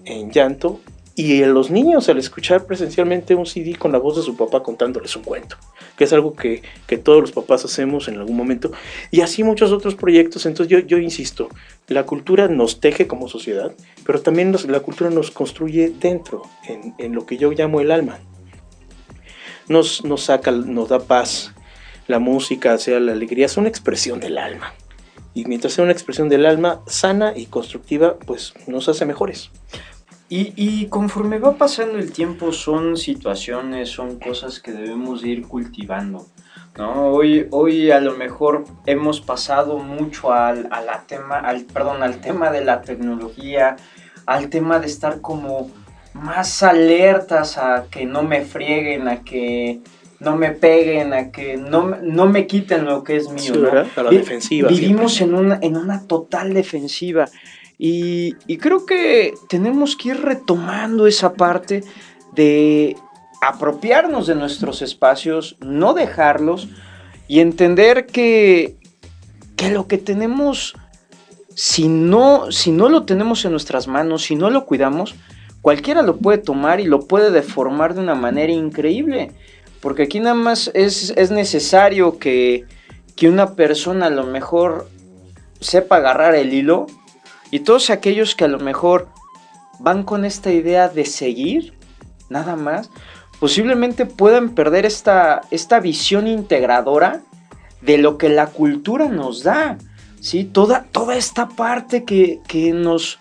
[0.04, 0.80] en llanto,
[1.14, 4.62] y en los niños al escuchar presencialmente un CD con la voz de su papá
[4.62, 5.56] contándoles un cuento,
[5.96, 6.62] que es algo que,
[7.02, 8.72] todos los papás hacemos en algún momento,
[9.10, 10.46] y así muchos otros proyectos.
[10.46, 11.48] Entonces yo, yo insisto,
[11.88, 13.72] la cultura nos teje como sociedad,
[14.06, 18.18] pero también la cultura nos construye dentro, en, en, lo que yo llamo el alma.
[19.68, 21.52] Nos, nos saca, nos da paz,
[22.06, 24.74] la música, sea la alegría, es una expresión del alma.
[25.34, 29.50] Y mientras sea una expresión del alma sana y constructiva, pues nos hace mejores.
[30.34, 36.26] Y, conforme va pasando el tiempo son situaciones, son cosas que debemos ir cultivando.
[36.78, 37.08] ¿no?
[37.08, 42.22] Hoy, hoy a lo mejor hemos pasado mucho al, a la tema, al, perdón, al
[42.22, 43.76] tema de la tecnología,
[44.24, 45.70] al tema de estar como
[46.14, 49.80] más alertas a que no me frieguen, a que
[50.18, 53.52] no me peguen, a que no, no me quiten lo que es mío.
[53.96, 54.70] A la defensiva.
[54.70, 57.28] Vivimos en una, en una total defensiva.
[57.78, 61.82] Y, creo que tenemos que ir retomando esa parte
[62.32, 62.96] de
[63.40, 66.68] apropiarnos de nuestros espacios, no dejarlos
[67.26, 68.76] y entender que,
[69.56, 70.74] que lo que tenemos,
[71.54, 75.16] si no, si no lo tenemos en nuestras manos, si no lo cuidamos,
[75.60, 79.32] cualquiera lo puede tomar y lo puede deformar de una manera increíble.
[79.82, 82.64] Porque aquí nada más es, necesario que,
[83.22, 84.88] una persona a lo mejor
[85.60, 86.86] sepa agarrar el hilo
[87.52, 89.08] y todos aquellos que a lo mejor
[89.78, 91.74] van con esta idea de seguir,
[92.30, 92.90] nada más,
[93.38, 97.20] posiblemente puedan perder esta, esta visión integradora
[97.82, 99.76] de lo que la cultura nos da.
[100.18, 100.44] ¿sí?
[100.44, 103.18] Toda, toda esta parte que, que nos,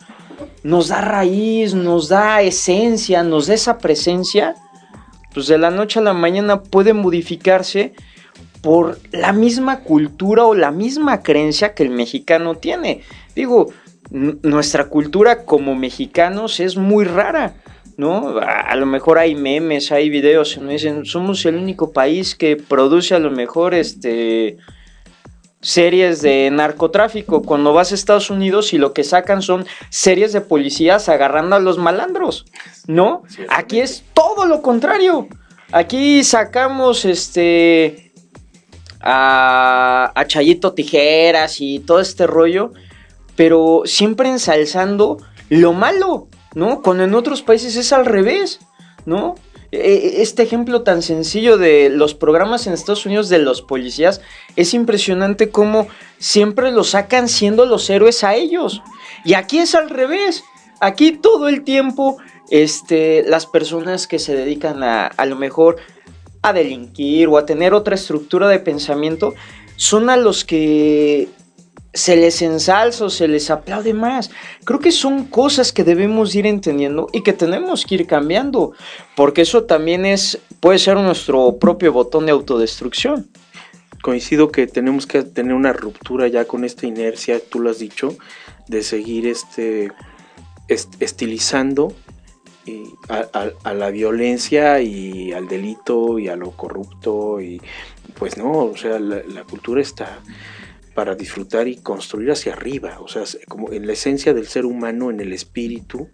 [0.64, 4.56] nos da raíz, nos da esencia, nos da esa presencia
[5.34, 7.94] pues de la noche a la mañana puede modificarse
[8.62, 13.02] por la misma cultura o la misma creencia que el mexicano tiene.
[13.36, 13.74] Digo,
[14.12, 17.56] nuestra cultura como mexicanos es muy rara,
[17.98, 18.40] ¿no?
[18.40, 23.16] A, lo mejor hay memes, hay videos, me dicen, somos el único país que produce
[23.16, 24.58] a lo mejor este
[25.62, 27.42] series de narcotráfico.
[27.42, 31.60] Cuando vas a Estados Unidos y lo que sacan son series de policías agarrando a
[31.60, 32.46] los malandros,
[32.88, 33.24] ¿no?
[33.48, 35.28] Aquí es todo lo contrario.
[35.72, 38.12] Aquí sacamos este
[39.00, 42.74] a, a Chayito Tijeras y todo este rollo,
[43.36, 45.18] pero siempre ensalzando
[45.50, 46.82] lo malo, ¿no?
[46.82, 48.60] Cuando en otros países es al revés,
[49.06, 49.36] ¿no?
[49.72, 54.22] E, e, este ejemplo tan sencillo de los programas en Estados Unidos de los policías
[54.56, 55.88] es impresionante cómo
[56.20, 58.82] siempre los sacan siendo los héroes a ellos.
[59.24, 60.44] Y aquí es al revés.
[60.82, 62.18] Aquí todo el tiempo
[62.50, 65.78] este, las personas que se dedican a, a lo mejor
[66.42, 69.36] a delinquir o a tener otra estructura de pensamiento
[69.78, 71.30] son a los que
[71.94, 74.32] se les ensalza o se les aplaude más.
[74.64, 78.74] Creo que son cosas que debemos ir entendiendo y que tenemos que ir cambiando,
[79.16, 83.28] porque eso también es puede ser nuestro propio botón de autodestrucción.
[84.02, 88.16] Coincido que tenemos que tener una ruptura ya con esta inercia, tú lo has dicho,
[88.68, 89.92] de seguir este
[90.68, 91.94] estilizando
[93.10, 97.62] a, la violencia y al delito y a lo corrupto y
[98.18, 100.20] pues no, o sea, la cultura está
[101.02, 105.10] para disfrutar y construir hacia arriba, o sea, como en la esencia del ser humano,
[105.10, 106.10] en el espíritu,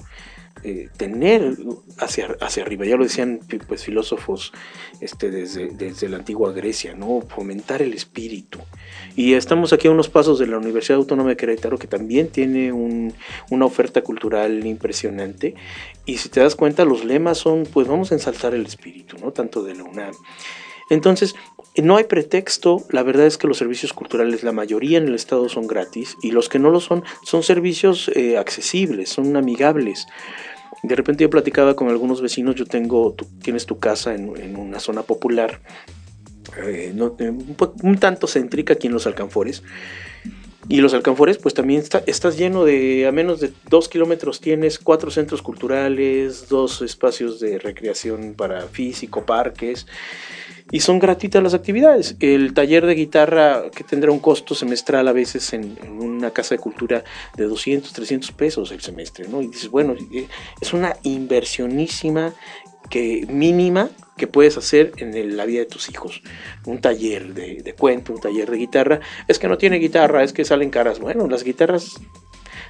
[0.63, 1.57] eh, tener
[1.97, 4.53] hacia, hacia arriba, ya lo decían pues, filósofos
[5.01, 7.19] este, desde, desde la antigua Grecia, ¿no?
[7.19, 8.59] fomentar el espíritu.
[9.17, 12.71] Y estamos aquí a unos pasos de la Universidad Autónoma de Querétaro, que también tiene
[12.71, 15.55] una oferta cultural impresionante,
[16.05, 19.33] y si te das cuenta, los lemas son, pues vamos a ensalzar el espíritu, ¿no?
[19.33, 20.13] tanto de la UNAM.
[20.89, 21.35] Entonces,
[21.81, 25.47] no hay pretexto, la verdad es que los servicios culturales, la mayoría en el estado
[25.49, 30.07] son gratis y los que no lo son, son servicios eh, accesibles, son amigables.
[30.83, 34.79] De repente yo platicaba con algunos vecinos, yo tengo, tú tienes tu casa en, una
[34.79, 35.61] zona popular,
[36.65, 37.33] eh, eh,
[37.83, 39.63] un, tanto céntrica aquí en los alcanfores,
[40.69, 45.11] y los alcanfores, pues también estás lleno de, a menos de dos kilómetros tienes cuatro
[45.11, 49.88] centros culturales, dos espacios de recreación para físico, parques,
[50.72, 52.15] y son gratuitas las actividades.
[52.20, 56.59] El taller de guitarra que tendrá un costo semestral a veces en, una casa de
[56.59, 57.03] cultura
[57.36, 59.41] de 200, 300 pesos el semestre, ¿no?
[59.41, 60.28] Y dices, bueno, eh,
[60.59, 62.34] es una inversionísima
[62.89, 66.22] que mínima que puedes hacer en la vida de tus hijos.
[66.65, 68.99] Un taller de, de cuento, un taller de guitarra.
[69.28, 70.99] Es que no tiene guitarra, es que salen caras.
[70.99, 71.99] Bueno, las guitarras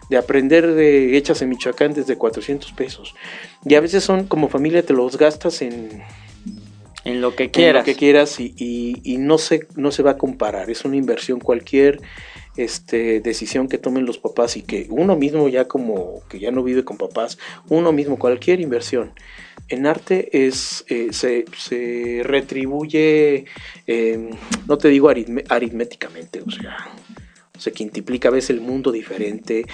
[0.10, 3.16] de aprender de hechas en Michoacán desde 400 pesos.
[3.66, 6.04] Y a veces son como familia te los gastas en
[7.04, 7.86] en lo que quieras.
[7.86, 10.70] que quieras y, no, se, no se va a comparar.
[10.70, 12.02] Es una inversión cualquier
[12.58, 16.64] este, decisión que tomen los papás y que uno mismo ya como que ya no
[16.64, 17.38] vive con papás,
[17.70, 19.14] uno mismo cualquier inversión
[19.70, 23.45] en arte es eh, se, retribuye,
[23.86, 24.30] em,
[24.68, 26.78] no te digo aritméticamente, o sea,
[27.58, 29.66] se quintuplica a veces el mundo diferente,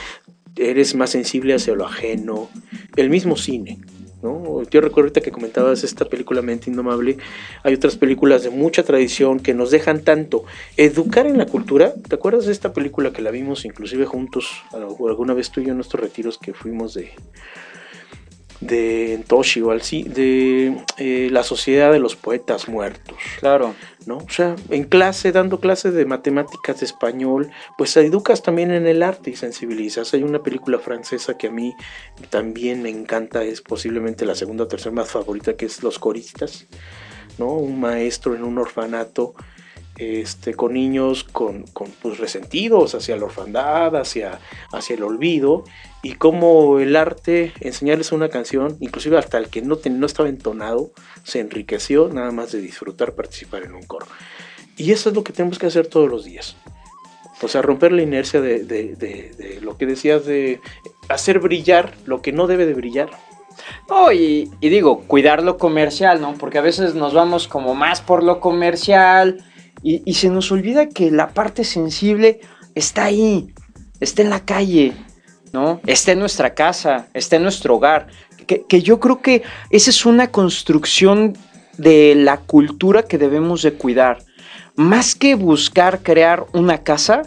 [0.55, 2.49] eres más sensible hacia lo ajeno,
[2.95, 3.79] el mismo cine.
[4.23, 7.17] Yo recuerdo ahorita que comentabas esta película Mente Indomable,
[7.61, 10.45] hay otras películas de mucha tradición que nos dejan tanto
[10.77, 11.93] educar en la cultura.
[11.93, 15.71] ¿Te acuerdas de esta película que la vimos inclusive juntos, alguna vez tú y yo
[15.71, 17.11] en nuestros retiros que fuimos de,
[18.65, 23.17] de Toshi o sí, de eh, la Sociedad de los Poetas Muertos.
[23.39, 23.75] Claro.
[24.05, 24.17] ¿No?
[24.17, 29.01] O sea, en clase, dando clases de matemáticas, de español, pues educas también en el
[29.01, 30.13] arte y sensibilizas.
[30.13, 31.73] Hay una película francesa que a mí
[32.29, 36.67] también me encanta, es posiblemente la segunda o tercera más favorita, que es Los Coristas,
[37.37, 37.53] ¿no?
[37.53, 39.35] Un maestro en un orfanato
[39.97, 41.65] este, con niños con,
[42.01, 44.39] pues, resentidos hacia la orfandad, hacia,
[44.71, 45.63] hacia el olvido,
[46.01, 50.91] y cómo el arte, enseñarles una canción, inclusive hasta el que no, no estaba entonado,
[51.23, 54.07] se enriqueció nada más de disfrutar participar en un coro.
[54.77, 56.55] Y eso es lo que tenemos que hacer todos los días.
[57.41, 60.59] O sea, romper la inercia de, lo que decías de
[61.09, 63.09] hacer brillar lo que no debe de brillar.
[63.87, 66.33] No, y, y, digo, cuidar lo comercial, ¿no?
[66.33, 69.45] Porque a veces nos vamos como más por lo comercial,
[69.81, 72.39] y, se nos olvida que la parte sensible
[72.73, 73.53] está ahí,
[73.99, 74.93] está en la calle,
[75.51, 75.81] ¿no?
[75.85, 78.07] Está en nuestra casa, está en nuestro hogar.
[78.47, 81.37] Que, yo creo que esa es una construcción
[81.77, 84.19] de la cultura que debemos de cuidar.
[84.75, 87.23] Más que buscar crear una casa,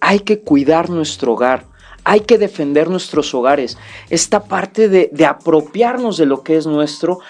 [0.00, 1.66] hay que cuidar nuestro hogar.
[2.04, 3.76] Hay que defender nuestros hogares.
[4.08, 7.20] Esta parte de, de apropiarnos de lo que es nuestro.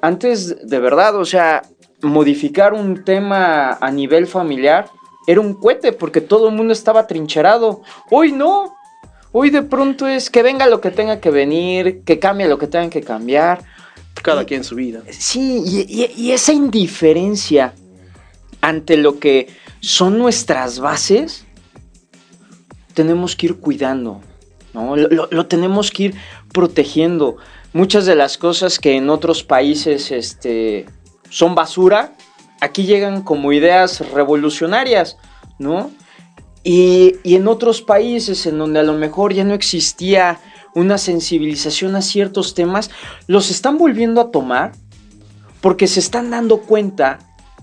[0.00, 1.62] Antes, de verdad, o sea,
[2.02, 4.90] modificar un tema a nivel familiar
[5.26, 7.82] era un cohete porque todo el mundo estaba trincherado.
[8.10, 8.74] Hoy no.
[9.32, 12.68] Hoy de pronto es que venga lo que tenga que venir, que cambie lo que
[12.68, 13.64] tenga que cambiar.
[14.22, 15.02] Cada quien su vida.
[15.10, 17.74] Sí, y, esa indiferencia
[18.62, 19.48] ante lo que
[19.80, 21.44] son nuestras bases,
[22.94, 24.22] tenemos que ir cuidando,
[24.72, 24.96] ¿no?
[24.96, 26.14] Lo, lo, tenemos que ir
[26.52, 27.36] protegiendo.
[27.74, 30.86] Muchas de las cosas que en otros países este,
[31.30, 32.12] son basura,
[32.60, 35.16] aquí llegan como ideas revolucionarias,
[35.58, 35.90] ¿no?
[36.62, 40.40] Y, en otros países en donde a lo mejor ya no existía
[40.74, 42.90] una sensibilización a ciertos temas,
[43.28, 44.72] los están volviendo a tomar
[45.60, 47.20] porque se están dando cuenta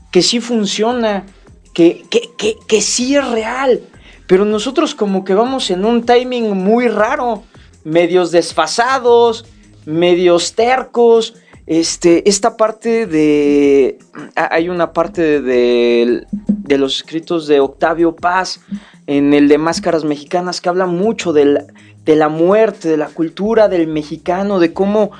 [0.09, 1.26] que sí funciona,
[1.74, 3.82] que, que, que, sí es real.
[4.26, 7.43] Pero nosotros como que vamos en un timing muy raro,
[7.84, 9.45] medios desfasados,
[9.86, 11.36] medios tercos,
[11.66, 13.99] este, esta parte de.
[14.36, 16.26] Hay una parte de,
[16.68, 18.59] los escritos de Octavio Paz
[19.07, 21.66] en el de Máscaras Mexicanas, que habla mucho de la,
[22.05, 25.11] de la muerte, de la cultura del mexicano, de cómo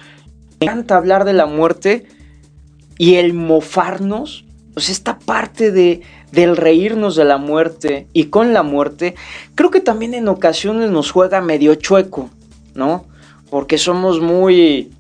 [0.59, 2.07] me encanta hablar de la muerte
[2.97, 8.63] y el mofarnos, pues esta parte de, del reírnos de la muerte y con la
[8.63, 9.15] muerte,
[9.55, 12.29] creo que también en ocasiones nos juega medio chueco,
[12.73, 13.05] ¿no?
[13.49, 14.91] Porque somos muy,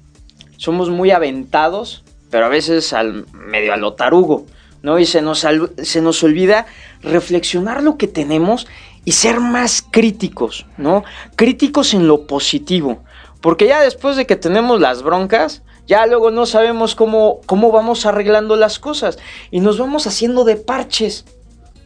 [0.63, 4.45] somos muy aventados, pero a veces al, medio a lo tarugo,
[4.81, 4.97] ¿no?
[4.97, 5.45] Y se nos,
[5.81, 6.67] se nos olvida
[7.01, 8.65] reflexionar lo que tenemos
[9.03, 11.03] y ser más críticos, ¿no?
[11.35, 13.03] Críticos en lo positivo.
[13.41, 18.05] Porque ya después de que tenemos las broncas, ya luego no sabemos cómo, cómo vamos
[18.05, 19.19] arreglando las cosas.
[19.51, 21.25] Y nos vamos haciendo de parches,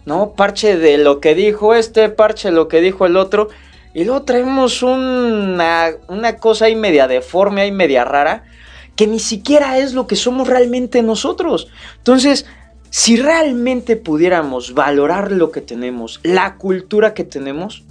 [0.05, 0.33] ¿no?
[0.33, 3.47] Parche de lo que dijo este, parche de lo que dijo el otro.
[3.95, 8.43] Y luego traemos una, una cosa ahí media deforme, ahí media rara,
[8.97, 11.69] que ni siquiera es lo que somos realmente nosotros.
[11.99, 12.47] Entonces,
[12.89, 17.85] si realmente pudiéramos valorar lo que tenemos, la cultura que tenemos,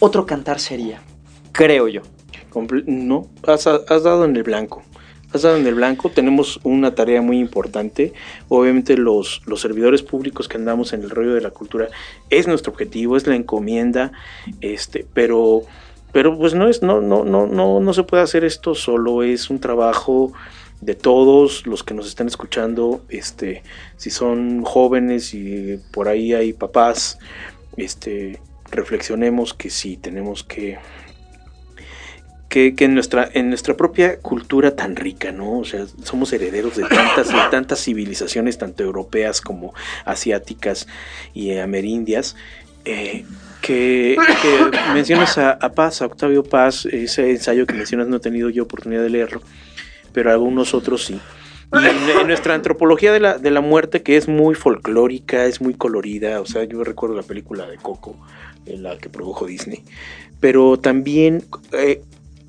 [0.00, 1.02] otro cantar sería,
[1.52, 2.02] creo yo.
[2.86, 4.82] No, has, dado en el blanco.
[5.32, 8.12] Has dado en el blanco, tenemos una tarea muy importante.
[8.48, 11.88] Obviamente los, los servidores públicos que andamos en el rollo de la cultura
[12.30, 14.12] es nuestro objetivo, es la encomienda,
[14.60, 15.62] este, pero,
[16.14, 19.50] pero pues no es, no, no, no, no, no se puede hacer esto solo, es
[19.50, 20.32] un trabajo
[20.80, 23.64] de todos los que nos están escuchando, este,
[23.96, 27.18] si son jóvenes y por ahí hay papás,
[27.76, 28.40] este,
[28.70, 30.78] reflexionemos que sí tenemos que
[32.48, 35.58] que, en nuestra en nuestra propia cultura tan rica, ¿no?
[35.58, 40.86] O sea, somos herederos de tantas de tantas civilizaciones tanto europeas como asiáticas
[41.32, 42.36] y amerindias.
[42.84, 43.24] Eh,
[43.64, 44.16] que,
[44.92, 49.02] mencionas a, Paz, a Octavio Paz, ese ensayo que mencionas no he tenido yo oportunidad
[49.02, 49.40] de leerlo,
[50.12, 51.18] pero algunos otros sí.
[51.72, 55.74] Y en, nuestra antropología de la, de la muerte, que es muy folclórica, es muy
[55.74, 58.16] colorida, o sea, yo recuerdo la película de Coco,
[58.66, 59.82] en la que produjo Disney,
[60.40, 62.02] pero también eh,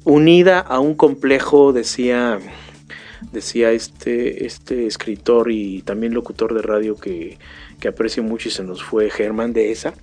[0.03, 2.39] unida a un complejo, decía,
[3.31, 7.37] decía este, este escritor y también locutor de radio que,
[7.79, 9.93] que aprecio mucho y se nos fue, Germán de Esa.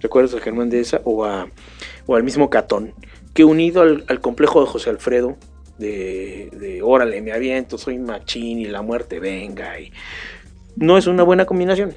[0.00, 1.00] ¿Recuerdas a Germán de Esa?
[1.04, 1.48] O, a,
[2.06, 2.94] o al mismo Catón,
[3.34, 5.36] que unido al, complejo de José Alfredo,
[5.78, 9.78] de, de órale, me aviento, soy machín y la muerte venga.
[9.80, 9.92] Y
[10.76, 11.94] no es una buena combinación.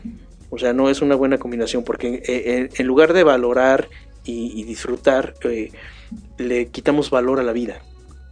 [0.52, 3.90] O sea, no es una buena combinación porque en, lugar de valorar
[4.26, 5.72] y, disfrutar, eh,
[6.38, 7.82] le quitamos valor a la vida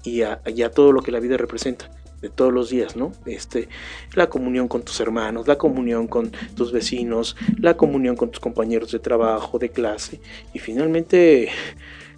[0.03, 0.41] y a,
[0.73, 1.89] todo lo que la vida representa
[2.21, 3.11] de todos los días, ¿no?
[3.25, 3.69] Este,
[4.13, 8.91] la comunión con tus hermanos, la comunión con tus vecinos, la comunión con tus compañeros
[8.91, 10.19] de trabajo, de clase.
[10.53, 11.49] Y finalmente,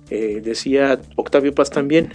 [0.09, 2.11] eh, decía Octavio Paz también,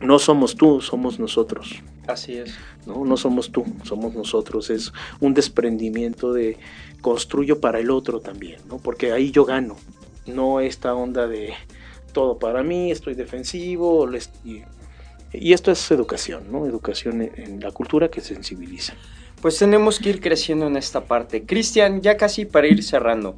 [0.00, 1.82] no somos tú, somos nosotros.
[2.06, 2.54] Así es.
[2.86, 4.68] No, no somos tú, somos nosotros.
[4.70, 6.58] Es un desprendimiento de
[7.00, 8.78] construyo para el otro también, ¿no?
[8.78, 9.76] Porque ahí yo gano.
[10.26, 11.54] No esta onda de
[12.12, 14.08] todo para mí, estoy defensivo.
[14.44, 14.62] Y,
[15.32, 16.66] y esto es educación, ¿no?
[16.66, 18.94] Educación en la cultura que sensibiliza.
[19.40, 21.44] Pues tenemos que ir creciendo en esta parte.
[21.44, 23.36] Cristian, ya casi para ir cerrando.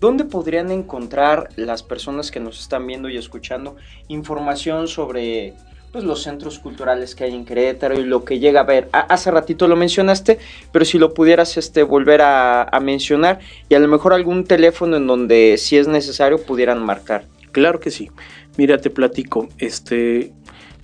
[0.00, 3.76] ¿Dónde podrían encontrar las personas que nos están viendo y escuchando
[4.08, 5.54] información sobre
[5.92, 8.88] pues, los centros culturales que hay en Querétaro y lo que llega a ver.
[8.92, 10.38] hace ratito lo mencionaste,
[10.72, 15.06] pero si lo pudieras este, volver a, mencionar y a lo mejor algún teléfono en
[15.06, 17.24] donde si es necesario pudieran marcar.
[17.52, 18.10] Claro que sí.
[18.56, 19.48] Mira, te platico.
[19.58, 20.32] Este,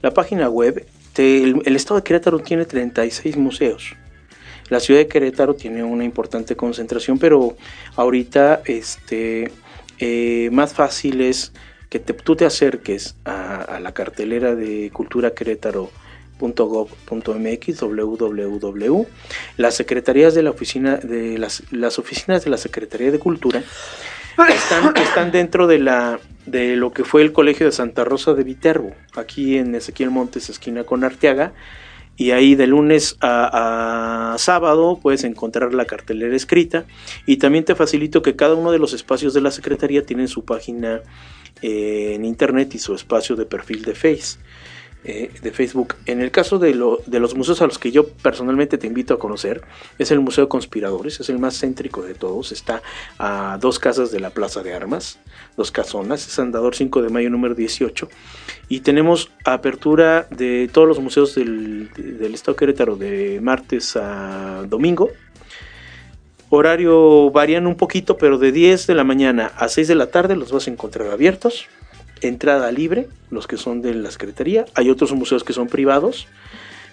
[0.02, 0.86] la página web,
[1.16, 3.94] el, estado de Querétaro tiene 36 museos.
[4.68, 7.56] La ciudad de Querétaro tiene una importante concentración, pero
[7.94, 9.52] ahorita este,
[9.98, 11.52] eh, más fácil es
[11.88, 19.06] que tú te acerques a, la cartelera de cultura querétaro.gov.mx www
[19.56, 23.62] las secretarías de la oficina de las oficinas de la Secretaría de Cultura
[24.98, 28.94] están, dentro de la de lo que fue el Colegio de Santa Rosa de Viterbo,
[29.16, 31.52] aquí en Ezequiel Montes, esquina con Arteaga,
[32.16, 36.86] y ahí de lunes a, sábado puedes encontrar la cartelera escrita
[37.26, 40.44] y también te facilito que cada uno de los espacios de la Secretaría tienen su
[40.44, 41.00] página
[41.62, 44.38] en internet y su espacio de perfil de Face.
[45.08, 45.94] Eh, de Facebook.
[46.06, 49.62] En el caso de, los museos a los que yo personalmente te invito a conocer,
[50.00, 52.82] es el Museo Conspiradores, es el más céntrico de todos, está
[53.16, 55.20] a dos casas de la Plaza de Armas,
[55.56, 58.08] dos casonas, es Andador 5 de mayo número 18,
[58.68, 65.10] y tenemos apertura de todos los museos del, del Estado Querétaro de martes a domingo,
[66.48, 70.34] Horario varían un poquito, pero de 10 de la mañana a 6 de la tarde
[70.34, 71.68] los vas a encontrar abiertos.
[72.20, 74.64] Entrada libre, los que son de la Secretaría.
[74.74, 76.26] Hay otros museos que son privados,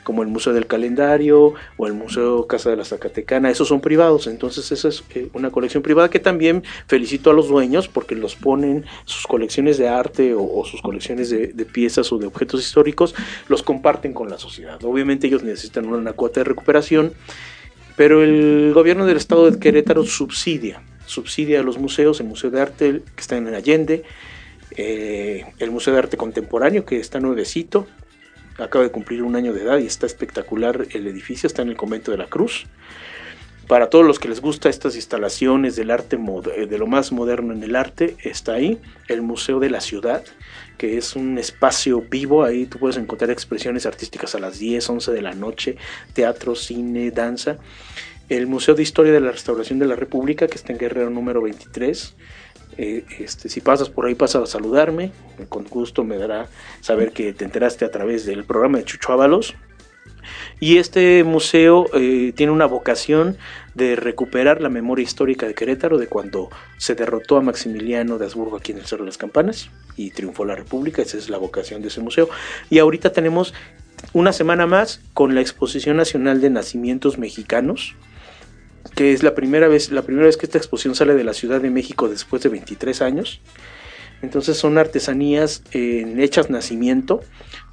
[0.04, 4.28] como el Museo del Calendario o el Museo Casa de la Zacatecana, esos son privados,
[4.28, 8.36] entonces esa es eh, una colección privada que también felicito a los dueños porque los
[8.36, 13.16] ponen sus colecciones de arte o, sus colecciones de, piezas o de objetos históricos,
[13.48, 14.84] los comparten con la sociedad.
[14.84, 17.14] Obviamente ellos necesitan una cuota de recuperación,
[17.96, 22.62] pero el gobierno del estado de Querétaro subsidia, subsidia a los museos, el Museo de
[22.62, 24.04] Arte que está en Allende,
[24.78, 27.88] eh, el Museo de Arte Contemporáneo, que está nuevecito,
[28.58, 31.76] acaba de cumplir un año de edad y está espectacular el edificio, está en el
[31.76, 32.66] convento de la Cruz.
[33.68, 36.20] Para todos los que les gusta estas instalaciones del arte,
[36.56, 40.24] eh, de lo más moderno en el arte, está ahí el Museo de la Ciudad,
[40.78, 45.12] que es un espacio vivo, ahí tú puedes encontrar expresiones artísticas a las 10, 11
[45.14, 45.78] de la noche,
[46.14, 47.58] teatro, cine, danza.
[48.28, 51.42] El Museo de Historia de la Restauración de la República, que está en Guerrero número
[51.42, 52.16] 23,
[52.78, 55.12] eh, este, si pasas por ahí, pasa a saludarme.
[55.50, 56.48] Con gusto me dará
[56.82, 59.56] saber que te enteraste a través del programa de Chucho Ábalos.
[60.60, 63.38] Y este museo eh, tiene una vocación
[63.74, 68.58] de recuperar la memoria histórica de Querétaro de cuando se derrotó a Maximiliano de Habsburgo
[68.58, 71.02] aquí en el Cerro de las Campanas y triunfó la República.
[71.02, 72.30] Esa es la vocación de ese museo.
[72.70, 73.54] Y ahorita tenemos
[74.14, 77.96] una semana más con la Exposición Nacional de Nacimientos Mexicanos
[78.96, 81.62] que es la primera vez, la primera vez que esta exposición sale de la Ciudad
[81.62, 83.42] de México después de 23 años.
[84.22, 87.20] Entonces son artesanías en hechas nacimiento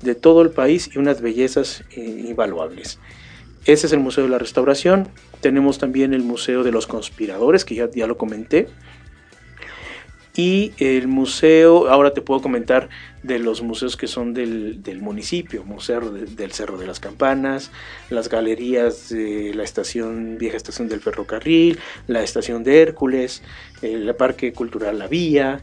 [0.02, 2.98] de todo el país y unas bellezas eh, invaluables.
[3.66, 5.08] Ese es el Museo de la Restauración.
[5.40, 8.68] Tenemos también el Museo de los Conspiradores, que ya, ya lo comenté.
[10.36, 12.88] Y el museo, ahora te puedo comentar
[13.22, 17.70] de los museos que son del, municipio, Museo del Cerro de las Campanas,
[18.10, 23.42] las galerías de la estación, vieja estación del ferrocarril, la estación de Hércules,
[23.82, 25.62] el Parque Cultural La Vía,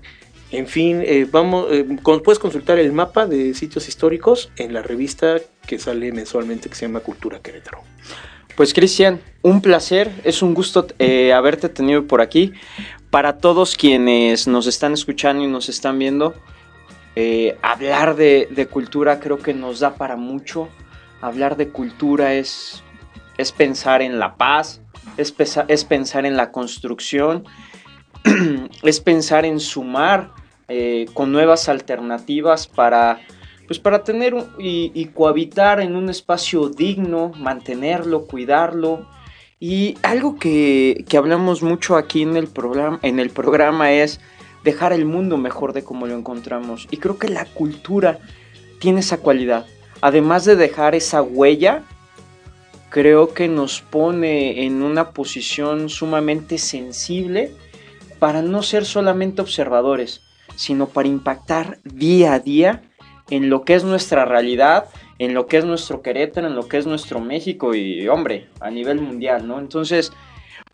[0.51, 5.37] en fin, eh, vamos, eh, puedes consultar el mapa de sitios históricos en la revista
[5.65, 7.83] que sale mensualmente que se llama Cultura Querétaro.
[8.55, 12.53] Pues Cristian, un placer, es un gusto eh, haberte tenido por aquí.
[13.09, 16.33] Para todos quienes nos están escuchando y nos están viendo,
[17.15, 20.69] eh, hablar de, cultura creo que nos da para mucho.
[21.21, 22.83] Hablar de cultura es,
[23.37, 24.81] es pensar en la paz,
[25.17, 25.33] es,
[25.67, 27.45] es pensar en la construcción,
[28.83, 30.31] es pensar en sumar
[30.69, 33.21] eh, con nuevas alternativas para,
[33.67, 39.07] pues para tener y, cohabitar en un espacio digno, mantenerlo, cuidarlo.
[39.59, 44.19] Y algo que, que hablamos mucho aquí en el, programa, en el programa es
[44.63, 46.87] dejar el mundo mejor de como lo encontramos.
[46.91, 48.19] Y creo que la cultura
[48.79, 49.65] tiene esa cualidad.
[50.01, 51.83] Además de dejar esa huella,
[52.89, 57.51] creo que nos pone en una posición sumamente sensible
[58.19, 60.21] para no ser solamente observadores,
[60.55, 62.83] sino para impactar día a día
[63.29, 64.85] en lo que es nuestra realidad,
[65.19, 68.69] en lo que es nuestro Querétaro, en lo que es nuestro México y, hombre, a
[68.69, 69.59] nivel mundial, ¿no?
[69.59, 70.11] Entonces,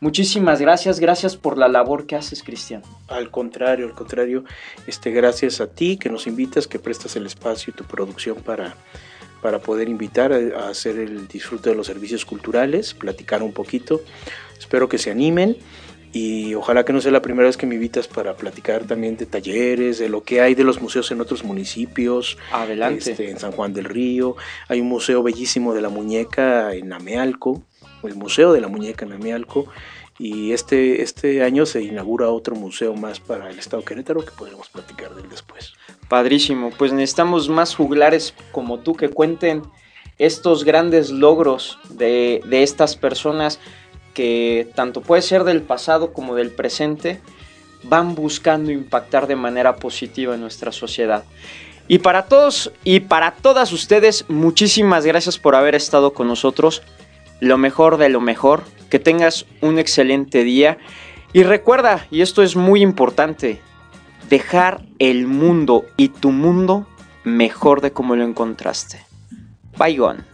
[0.00, 2.82] Muchísimas gracias, gracias por la labor que haces, Cristian.
[3.08, 4.44] Al contrario, al contrario,
[4.86, 8.74] este, gracias a ti que nos invitas, que prestas el espacio y tu producción para,
[9.40, 14.02] para poder invitar a, hacer el disfrute de los servicios culturales, platicar un poquito.
[14.58, 15.56] Espero que se animen
[16.14, 19.26] y ojalá que no sea la primera vez que me invitas para platicar también de
[19.26, 22.38] talleres, de lo que hay de los museos en otros municipios.
[22.52, 23.10] Adelante.
[23.10, 24.36] Este, en San Juan del Río.
[24.68, 27.62] Hay un museo bellísimo de la muñeca en Amealco
[28.06, 29.66] el Museo de la Muñeca en Amialco.
[30.16, 34.68] Y este, este año se inaugura otro museo más para el Estado Querétaro que podremos
[34.68, 35.74] platicar de él después.
[36.08, 39.62] Padrísimo, pues necesitamos más juglares como tú que cuenten
[40.18, 43.58] estos grandes logros de, de estas personas
[44.14, 47.20] que tanto puede ser del pasado como del presente,
[47.82, 51.24] van buscando impactar de manera positiva en nuestra sociedad.
[51.86, 56.82] Y para todos y para todas ustedes, muchísimas gracias por haber estado con nosotros
[57.40, 60.78] lo mejor de lo mejor, que tengas un excelente día
[61.32, 63.60] y recuerda, y esto es muy importante,
[64.30, 66.86] dejar el mundo y tu mundo
[67.24, 69.04] mejor de como lo encontraste.
[69.76, 70.33] Bye gone.